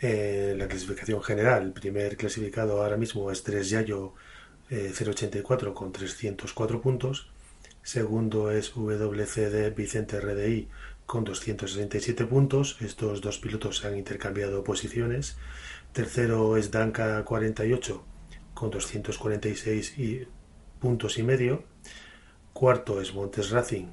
Eh, 0.00 0.54
la 0.56 0.68
clasificación 0.68 1.22
general, 1.22 1.64
el 1.64 1.72
primer 1.72 2.16
clasificado 2.16 2.82
ahora 2.82 2.96
mismo 2.96 3.30
es 3.30 3.42
3 3.42 3.70
Yayo 3.70 4.14
eh, 4.70 4.92
084 4.92 5.74
con 5.74 5.92
304 5.92 6.80
puntos. 6.80 7.28
Segundo 7.82 8.52
es 8.52 8.72
WCD 8.74 9.74
Vicente 9.74 10.20
RDI 10.20 10.68
con 11.06 11.24
267 11.24 12.24
puntos. 12.26 12.76
Estos 12.80 13.20
dos 13.20 13.38
pilotos 13.38 13.78
se 13.78 13.88
han 13.88 13.98
intercambiado 13.98 14.62
posiciones. 14.62 15.36
Tercero 15.92 16.56
es 16.56 16.70
Danca 16.70 17.24
48 17.24 18.11
con 18.62 18.70
246 18.70 19.98
y 19.98 20.28
puntos 20.78 21.18
y 21.18 21.24
medio. 21.24 21.64
Cuarto 22.52 23.00
es 23.00 23.12
Montes 23.12 23.50
Racing, 23.50 23.86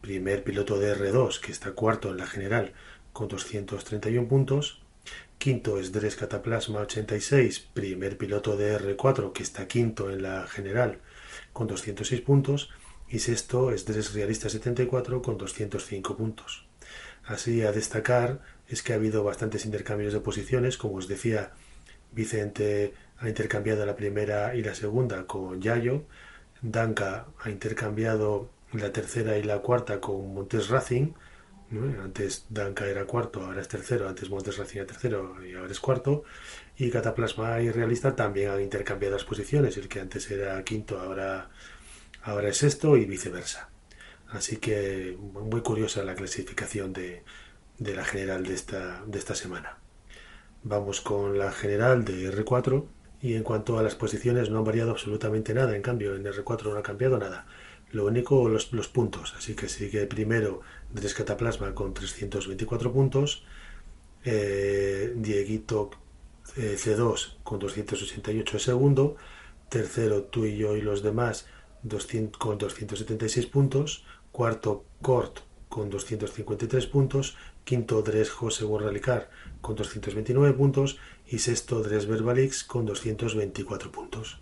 primer 0.00 0.42
piloto 0.42 0.78
de 0.78 0.96
R2 0.96 1.38
que 1.38 1.52
está 1.52 1.72
cuarto 1.72 2.08
en 2.08 2.16
la 2.16 2.26
general 2.26 2.72
con 3.12 3.28
231 3.28 4.26
puntos. 4.26 4.80
Quinto 5.36 5.78
es 5.78 5.92
Dres 5.92 6.16
Cataplasma 6.16 6.80
86, 6.80 7.68
primer 7.74 8.16
piloto 8.16 8.56
de 8.56 8.78
R4 8.78 9.34
que 9.34 9.42
está 9.42 9.68
quinto 9.68 10.10
en 10.10 10.22
la 10.22 10.46
general 10.46 11.00
con 11.52 11.66
206 11.66 12.22
puntos. 12.22 12.70
Y 13.10 13.18
sexto 13.18 13.70
es 13.70 13.84
Dres 13.84 14.14
Realista 14.14 14.48
74 14.48 15.20
con 15.20 15.36
205 15.36 16.16
puntos. 16.16 16.66
Así 17.26 17.60
a 17.60 17.70
destacar 17.70 18.40
es 18.66 18.82
que 18.82 18.94
ha 18.94 18.96
habido 18.96 19.24
bastantes 19.24 19.66
intercambios 19.66 20.14
de 20.14 20.20
posiciones, 20.20 20.78
como 20.78 20.94
os 20.94 21.06
decía, 21.06 21.52
Vicente 22.12 22.94
ha 23.18 23.28
intercambiado 23.28 23.86
la 23.86 23.96
primera 23.96 24.54
y 24.54 24.62
la 24.62 24.74
segunda 24.74 25.26
con 25.26 25.60
Yayo, 25.60 26.04
Danka 26.62 27.26
ha 27.40 27.50
intercambiado 27.50 28.50
la 28.72 28.92
tercera 28.92 29.38
y 29.38 29.42
la 29.42 29.58
cuarta 29.58 30.00
con 30.00 30.34
Montes 30.34 30.68
Racing, 30.68 31.12
Antes 32.02 32.46
Danca 32.48 32.86
era 32.86 33.06
cuarto, 33.06 33.44
ahora 33.44 33.60
es 33.60 33.68
tercero, 33.68 34.08
antes 34.08 34.30
Montes 34.30 34.56
Racing 34.56 34.78
era 34.78 34.86
tercero 34.86 35.44
y 35.44 35.54
ahora 35.54 35.72
es 35.72 35.80
cuarto. 35.80 36.22
Y 36.76 36.90
Cataplasma 36.90 37.60
y 37.60 37.70
Realista 37.70 38.14
también 38.14 38.50
han 38.50 38.60
intercambiado 38.60 39.16
las 39.16 39.24
posiciones, 39.24 39.76
el 39.76 39.88
que 39.88 40.00
antes 40.00 40.30
era 40.30 40.62
quinto 40.62 41.00
ahora, 41.00 41.50
ahora 42.22 42.48
es 42.48 42.58
sexto 42.58 42.96
y 42.96 43.04
viceversa. 43.04 43.70
Así 44.28 44.58
que 44.58 45.16
muy 45.18 45.60
curiosa 45.62 46.04
la 46.04 46.14
clasificación 46.14 46.92
de, 46.92 47.24
de 47.78 47.94
la 47.94 48.04
general 48.04 48.44
de 48.44 48.54
esta, 48.54 49.02
de 49.06 49.18
esta 49.18 49.34
semana. 49.34 49.78
Vamos 50.62 51.00
con 51.00 51.38
la 51.38 51.52
general 51.52 52.04
de 52.04 52.30
R4 52.32 52.86
y 53.20 53.34
en 53.34 53.42
cuanto 53.42 53.78
a 53.78 53.82
las 53.82 53.94
posiciones 53.94 54.50
no 54.50 54.58
han 54.58 54.64
variado 54.64 54.90
absolutamente 54.90 55.54
nada, 55.54 55.74
en 55.74 55.82
cambio 55.82 56.14
en 56.14 56.24
R4 56.24 56.72
no 56.72 56.76
ha 56.76 56.82
cambiado 56.82 57.18
nada. 57.18 57.46
Lo 57.92 58.06
único 58.06 58.48
los, 58.48 58.72
los 58.72 58.88
puntos, 58.88 59.34
así 59.36 59.54
que 59.54 59.68
sigue 59.68 60.06
primero 60.06 60.60
Dres 60.92 61.14
Cataplasma 61.14 61.74
con 61.74 61.94
324 61.94 62.92
puntos, 62.92 63.44
eh, 64.24 65.12
Dieguito 65.16 65.90
eh, 66.56 66.76
C2 66.76 67.36
con 67.42 67.58
288 67.58 68.58
segundo, 68.58 69.16
tercero 69.68 70.24
tú 70.24 70.44
y 70.44 70.56
yo 70.56 70.76
y 70.76 70.82
los 70.82 71.02
demás 71.02 71.46
con 72.38 72.58
276 72.58 73.46
puntos, 73.46 74.04
cuarto 74.32 74.84
Cort 75.02 75.40
con 75.68 75.90
253 75.90 76.86
puntos, 76.86 77.36
quinto 77.66 78.00
Dres 78.02 78.30
José 78.30 78.64
Borralicar 78.64 79.28
con 79.60 79.74
229 79.74 80.52
puntos 80.52 80.98
y 81.26 81.40
sexto 81.40 81.82
Dres 81.82 82.06
Verbalix 82.06 82.62
con 82.62 82.86
224 82.86 83.90
puntos. 83.90 84.38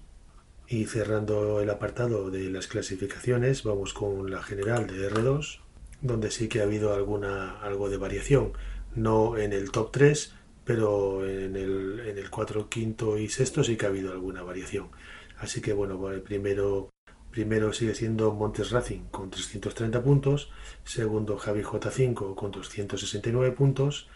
Y 0.69 0.85
cerrando 0.85 1.63
el 1.63 1.71
apartado 1.71 2.31
de 2.31 2.51
las 2.51 2.67
clasificaciones, 2.67 3.65
vamos 3.65 3.95
con 3.95 4.31
la 4.31 4.43
general 4.43 4.87
de 4.87 5.11
R2, 5.11 5.61
donde 6.03 6.31
sí 6.31 6.49
que 6.49 6.61
ha 6.61 6.65
habido 6.65 6.93
alguna 6.93 7.61
algo 7.63 7.89
de 7.89 7.97
variación, 7.97 8.53
no 8.95 9.39
en 9.39 9.55
el 9.55 9.71
top 9.71 9.91
3, 9.91 10.35
pero 10.67 11.27
en 11.27 11.57
el, 11.57 12.01
en 12.07 12.19
el 12.19 12.29
4, 12.29 12.69
quinto 12.69 13.17
y 13.17 13.31
sexto 13.31 13.65
sí 13.65 13.79
que 13.79 13.87
ha 13.87 13.89
habido 13.89 14.13
alguna 14.13 14.43
variación. 14.43 14.91
Así 15.39 15.63
que 15.63 15.73
bueno, 15.73 15.99
primero, 16.23 16.91
primero 17.35 17.73
sigue 17.73 17.97
siendo 17.97 18.33
Montes 18.33 18.71
Racing 18.71 19.11
con 19.11 19.29
330 19.29 20.05
puntos, 20.05 20.53
segundo 20.85 21.37
Javi 21.37 21.63
J5 21.63 22.37
con 22.37 22.53
269 22.53 23.51
puntos, 23.51 24.07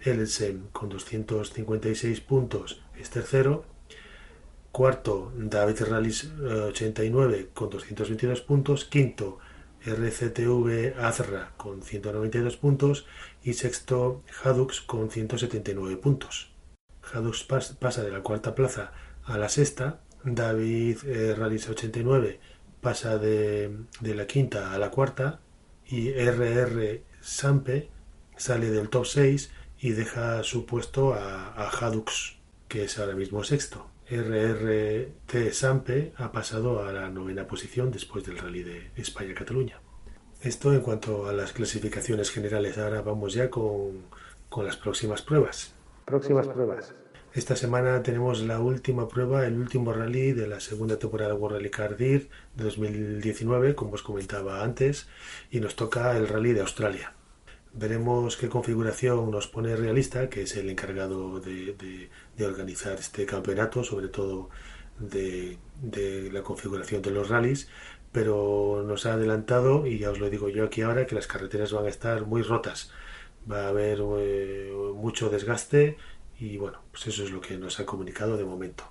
Elsem 0.00 0.68
con 0.72 0.88
256 0.88 2.22
puntos 2.22 2.82
es 2.98 3.10
tercero, 3.10 3.66
cuarto 4.72 5.30
David 5.36 5.82
Rallis 5.82 6.32
89 6.40 7.38
eh, 7.38 7.48
con 7.52 7.68
222 7.68 8.40
puntos, 8.40 8.86
quinto 8.86 9.40
RCTV 9.84 10.98
Azra 10.98 11.52
con 11.58 11.82
192 11.82 12.56
puntos 12.56 13.04
y 13.42 13.52
sexto 13.52 14.22
Hadux 14.42 14.80
con 14.80 15.10
179 15.10 15.98
puntos. 15.98 16.50
Hadux 17.12 17.44
pasa 17.44 18.02
de 18.02 18.10
la 18.10 18.22
cuarta 18.22 18.54
plaza 18.54 18.92
a 19.24 19.36
la 19.36 19.50
sexta, 19.50 20.00
David 20.24 21.04
eh, 21.04 21.36
89 21.38 22.53
pasa 22.84 23.18
de, 23.18 23.72
la 24.02 24.26
quinta 24.28 24.72
a 24.72 24.78
la 24.78 24.90
cuarta 24.90 25.40
y 25.86 26.12
RR 26.12 27.02
Sampe 27.20 27.88
sale 28.36 28.70
del 28.70 28.90
top 28.90 29.06
6 29.06 29.50
y 29.80 29.90
deja 29.90 30.44
su 30.44 30.66
puesto 30.66 31.14
a, 31.14 31.48
a 31.54 31.70
Hadux, 31.70 32.36
que 32.68 32.84
es 32.84 32.98
ahora 32.98 33.14
mismo 33.14 33.42
sexto. 33.42 33.88
RRT 34.08 35.52
Sampe 35.52 36.12
ha 36.16 36.30
pasado 36.30 36.84
a 36.84 36.92
la 36.92 37.08
novena 37.08 37.46
posición 37.46 37.90
después 37.90 38.24
del 38.24 38.38
rally 38.38 38.62
de 38.62 38.90
España-Cataluña. 38.96 39.80
Esto 40.42 40.74
en 40.74 40.82
cuanto 40.82 41.26
a 41.26 41.32
las 41.32 41.54
clasificaciones 41.54 42.30
generales. 42.30 42.76
Ahora 42.76 43.00
vamos 43.00 43.32
ya 43.32 43.48
con, 43.48 44.04
con 44.50 44.66
las 44.66 44.76
próximas 44.76 45.22
pruebas. 45.22 45.72
Próximas 46.04 46.46
pruebas. 46.46 46.94
Esta 47.34 47.56
semana 47.56 48.00
tenemos 48.04 48.42
la 48.42 48.60
última 48.60 49.08
prueba, 49.08 49.44
el 49.44 49.58
último 49.58 49.92
rally 49.92 50.30
de 50.30 50.46
la 50.46 50.60
segunda 50.60 51.00
temporada 51.00 51.34
World 51.34 51.56
Rally 51.56 51.68
Cardir 51.68 52.28
de 52.54 52.62
2019, 52.62 53.74
como 53.74 53.94
os 53.94 54.04
comentaba 54.04 54.62
antes, 54.62 55.08
y 55.50 55.58
nos 55.58 55.74
toca 55.74 56.16
el 56.16 56.28
rally 56.28 56.52
de 56.52 56.60
Australia. 56.60 57.12
Veremos 57.72 58.36
qué 58.36 58.48
configuración 58.48 59.32
nos 59.32 59.48
pone 59.48 59.74
Realista, 59.74 60.30
que 60.30 60.42
es 60.42 60.54
el 60.56 60.70
encargado 60.70 61.40
de, 61.40 62.08
organizar 62.38 62.98
este 63.00 63.26
campeonato, 63.26 63.82
sobre 63.82 64.06
todo 64.06 64.48
de, 65.00 65.58
de, 65.82 66.30
la 66.30 66.42
configuración 66.44 67.02
de 67.02 67.10
los 67.10 67.30
rallies, 67.30 67.68
pero 68.12 68.84
nos 68.86 69.06
ha 69.06 69.14
adelantado, 69.14 69.88
y 69.88 69.98
ya 69.98 70.12
os 70.12 70.20
lo 70.20 70.30
digo 70.30 70.50
yo 70.50 70.66
aquí 70.66 70.82
ahora, 70.82 71.04
que 71.04 71.16
las 71.16 71.26
carreteras 71.26 71.72
van 71.72 71.86
a 71.86 71.88
estar 71.88 72.26
muy 72.26 72.42
rotas. 72.42 72.92
Va 73.50 73.66
a 73.66 73.68
haber 73.68 73.98
eh, 74.20 74.72
mucho 74.94 75.28
desgaste 75.28 75.98
y 76.38 76.56
bueno, 76.56 76.80
pues 76.90 77.06
eso 77.06 77.24
es 77.24 77.30
lo 77.30 77.40
que 77.40 77.56
nos 77.56 77.80
ha 77.80 77.86
comunicado 77.86 78.36
de 78.36 78.44
momento. 78.44 78.84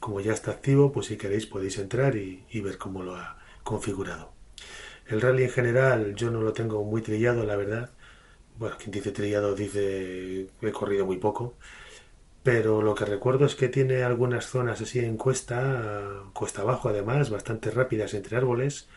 Como 0.00 0.20
ya 0.20 0.32
está 0.32 0.52
activo, 0.52 0.92
pues 0.92 1.06
si 1.06 1.16
queréis 1.16 1.46
podéis 1.46 1.78
entrar 1.78 2.16
y, 2.16 2.44
ver 2.60 2.78
cómo 2.78 3.02
lo 3.02 3.16
ha 3.16 3.38
configurado. 3.64 4.32
El 5.06 5.20
rally 5.20 5.44
en 5.44 5.50
general 5.50 6.14
yo 6.14 6.30
no 6.30 6.40
lo 6.40 6.52
tengo 6.52 6.84
muy 6.84 7.02
trillado, 7.02 7.44
la 7.44 7.56
verdad 7.56 7.90
bueno, 8.58 8.76
quien 8.78 8.90
dice 8.90 9.12
trillado 9.12 9.54
dice 9.54 10.48
he 10.62 10.72
corrido 10.72 11.06
muy 11.06 11.18
poco, 11.18 11.54
pero 12.42 12.82
lo 12.82 12.94
que 12.94 13.04
recuerdo 13.04 13.46
es 13.46 13.54
que 13.54 13.68
tiene 13.68 14.02
algunas 14.02 14.46
zonas 14.46 14.80
así 14.80 14.98
en 15.00 15.16
cuesta, 15.16 16.22
cuesta 16.32 16.62
abajo 16.62 16.88
además, 16.88 17.30
bastante 17.30 17.70
rápidas 17.70 18.14
entre 18.14 18.36
árboles, 18.36 18.88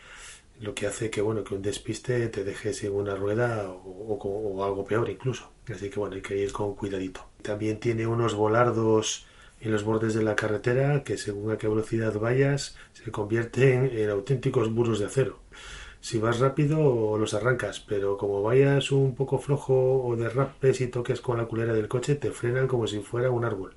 lo 0.62 0.74
que 0.74 0.86
hace 0.86 1.10
que 1.10 1.20
bueno 1.20 1.44
que 1.44 1.54
un 1.54 1.62
despiste 1.62 2.28
te 2.28 2.44
deje 2.44 2.72
sin 2.72 2.92
una 2.92 3.14
rueda 3.16 3.68
o, 3.68 4.64
algo 4.64 4.84
peor 4.84 5.10
incluso. 5.10 5.50
Así 5.68 5.90
que 5.90 5.98
bueno, 5.98 6.14
hay 6.14 6.22
que 6.22 6.38
ir 6.38 6.52
con 6.52 6.74
cuidadito. 6.74 7.26
También 7.42 7.80
tiene 7.80 8.06
unos 8.06 8.34
volardos 8.34 9.26
en 9.60 9.72
los 9.72 9.84
bordes 9.84 10.14
de 10.14 10.22
la 10.22 10.36
carretera 10.36 11.04
que 11.04 11.18
según 11.18 11.50
a 11.50 11.58
qué 11.58 11.68
velocidad 11.68 12.18
vayas 12.18 12.76
se 12.94 13.10
convierten 13.10 13.90
en 13.92 14.10
auténticos 14.10 14.70
muros 14.70 14.98
de 15.00 15.06
acero 15.06 15.40
si 16.02 16.18
vas 16.18 16.40
rápido 16.40 17.16
los 17.16 17.32
arrancas, 17.32 17.78
pero 17.78 18.16
como 18.16 18.42
vayas 18.42 18.90
un 18.90 19.14
poco 19.14 19.38
flojo 19.38 20.04
o 20.04 20.16
derrapes 20.16 20.80
y 20.80 20.88
toques 20.88 21.20
con 21.20 21.38
la 21.38 21.46
culera 21.46 21.72
del 21.74 21.86
coche, 21.86 22.16
te 22.16 22.32
frenan 22.32 22.66
como 22.66 22.88
si 22.88 22.98
fuera 22.98 23.30
un 23.30 23.44
árbol. 23.44 23.72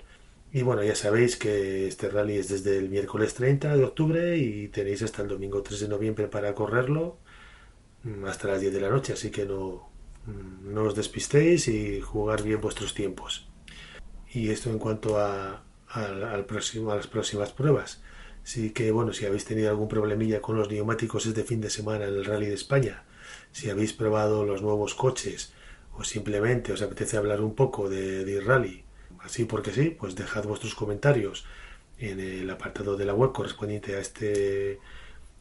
Y 0.55 0.63
bueno, 0.63 0.81
ya 0.83 0.95
sabéis 0.95 1.35
que 1.35 1.85
este 1.85 2.07
rally 2.07 2.37
es 2.37 2.47
desde 2.47 2.77
el 2.77 2.87
miércoles 2.87 3.33
30 3.33 3.75
de 3.75 3.83
octubre 3.83 4.37
y 4.37 4.69
tenéis 4.69 5.01
hasta 5.03 5.21
el 5.21 5.27
domingo 5.27 5.61
3 5.61 5.81
de 5.81 5.87
noviembre 5.89 6.29
para 6.29 6.55
correrlo 6.55 7.17
mm, 8.03 8.23
hasta 8.23 8.47
las 8.47 8.61
10 8.61 8.73
de 8.73 8.79
la 8.79 8.89
noche, 8.89 9.11
así 9.11 9.31
que 9.31 9.45
no, 9.45 9.89
mm, 10.25 10.73
no 10.73 10.83
os 10.83 10.95
despistéis 10.95 11.67
y 11.67 11.99
jugar 11.99 12.41
bien 12.41 12.61
vuestros 12.61 12.93
tiempos. 12.93 13.49
Y 14.31 14.49
esto 14.49 14.69
en 14.69 14.79
cuanto 14.79 15.19
a, 15.19 15.65
las 15.93 16.45
próximas 16.45 17.51
pruebas. 17.51 18.01
Sí 18.43 18.69
que, 18.69 18.91
bueno, 18.91 19.11
si 19.11 19.25
habéis 19.25 19.43
tenido 19.43 19.69
algún 19.69 19.89
problemilla 19.89 20.41
con 20.41 20.55
los 20.55 20.69
neumáticos 20.69 21.25
este 21.25 21.43
fin 21.43 21.59
de 21.59 21.69
semana 21.69 22.05
en 22.05 22.13
el 22.13 22.23
Rally 22.23 22.45
de 22.45 22.53
España, 22.53 23.03
si 23.51 23.69
habéis 23.69 23.91
probado 23.91 24.45
los 24.45 24.61
nuevos 24.61 24.95
coches 24.95 25.51
o 25.91 26.05
simplemente 26.05 26.71
os 26.71 26.81
apetece 26.81 27.17
hablar 27.17 27.41
un 27.41 27.55
poco 27.55 27.89
de, 27.89 28.23
de 28.23 28.39
rally, 28.39 28.84
así 29.25 29.45
porque 29.45 29.71
sí, 29.71 29.89
pues 29.89 30.15
dejad 30.15 30.45
vuestros 30.45 30.75
comentarios 30.75 31.45
en 31.97 32.19
el 32.19 32.49
apartado 32.49 32.97
de 32.97 33.05
la 33.05 33.13
web 33.13 33.31
correspondiente 33.31 33.95
a 33.95 33.99
este 33.99 34.79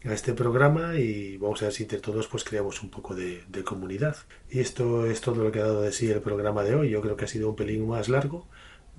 a 0.05 0.12
este 0.12 0.35
programa 0.35 0.97
y 0.97 1.38
vamos 1.38 1.62
a 1.62 1.66
ver 1.66 1.75
si 1.75 1.85
entre 1.85 1.99
todos 1.99 2.27
pues 2.27 2.44
creamos 2.44 2.83
un 2.83 2.90
poco 2.90 3.14
de, 3.14 3.42
comunidad. 3.64 4.16
Y 4.51 4.61
esto 4.61 5.07
es 5.07 5.20
todo 5.20 5.42
lo 5.42 5.51
que 5.51 5.61
ha 5.61 5.66
dado 5.66 5.83
de 5.83 5.92
sí 5.92 6.11
el 6.11 6.20
programa 6.20 6.62
de 6.62 6.75
hoy. 6.75 6.90
Yo 6.90 7.01
creo 7.01 7.16
que 7.16 7.25
ha 7.25 7.29
sido 7.29 7.49
un 7.49 7.57
pelín 7.57 7.88
más 7.88 8.09
largo, 8.11 8.47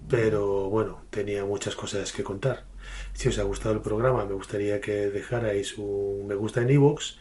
pero 0.09 0.69
bueno, 0.69 1.03
tenía 1.11 1.45
muchas 1.45 1.75
cosas 1.75 2.11
que 2.11 2.23
contar. 2.23 2.65
Si 3.13 3.29
os 3.29 3.37
ha 3.37 3.43
gustado 3.43 3.75
el 3.75 3.81
programa, 3.81 4.25
me 4.25 4.33
gustaría 4.33 4.81
que 4.81 5.09
dejarais 5.09 5.77
un 5.77 6.27
me 6.27 6.35
gusta 6.35 6.61
en 6.61 6.71
iVoox 6.71 7.17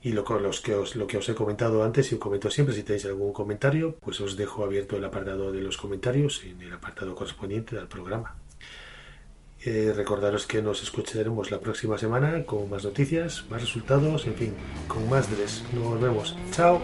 y 0.00 0.12
lo, 0.12 0.24
que 0.24 0.74
os 1.18 1.28
he 1.28 1.34
comentado 1.34 1.82
antes 1.82 2.12
y 2.12 2.14
os 2.14 2.20
comento 2.20 2.50
siempre, 2.50 2.74
si 2.74 2.82
tenéis 2.82 3.04
algún 3.06 3.32
comentario, 3.32 3.96
pues 4.00 4.20
os 4.20 4.36
dejo 4.36 4.64
abierto 4.64 4.96
el 4.96 5.04
apartado 5.04 5.50
de 5.50 5.60
los 5.60 5.76
comentarios 5.76 6.44
en 6.44 6.60
el 6.60 6.72
apartado 6.72 7.14
correspondiente 7.14 7.78
al 7.78 7.88
programa. 7.88 8.36
Eh, 9.64 9.92
recordaros 9.94 10.46
que 10.46 10.62
nos 10.62 10.84
escucharemos 10.84 11.50
la 11.50 11.58
próxima 11.58 11.98
semana 11.98 12.44
con 12.44 12.70
más 12.70 12.84
noticias, 12.84 13.44
más 13.50 13.60
resultados, 13.60 14.26
en 14.26 14.34
fin, 14.34 14.54
con 14.86 15.08
más 15.10 15.28
dress. 15.30 15.64
Nos 15.72 16.00
vemos. 16.00 16.36
Chao. 16.52 16.80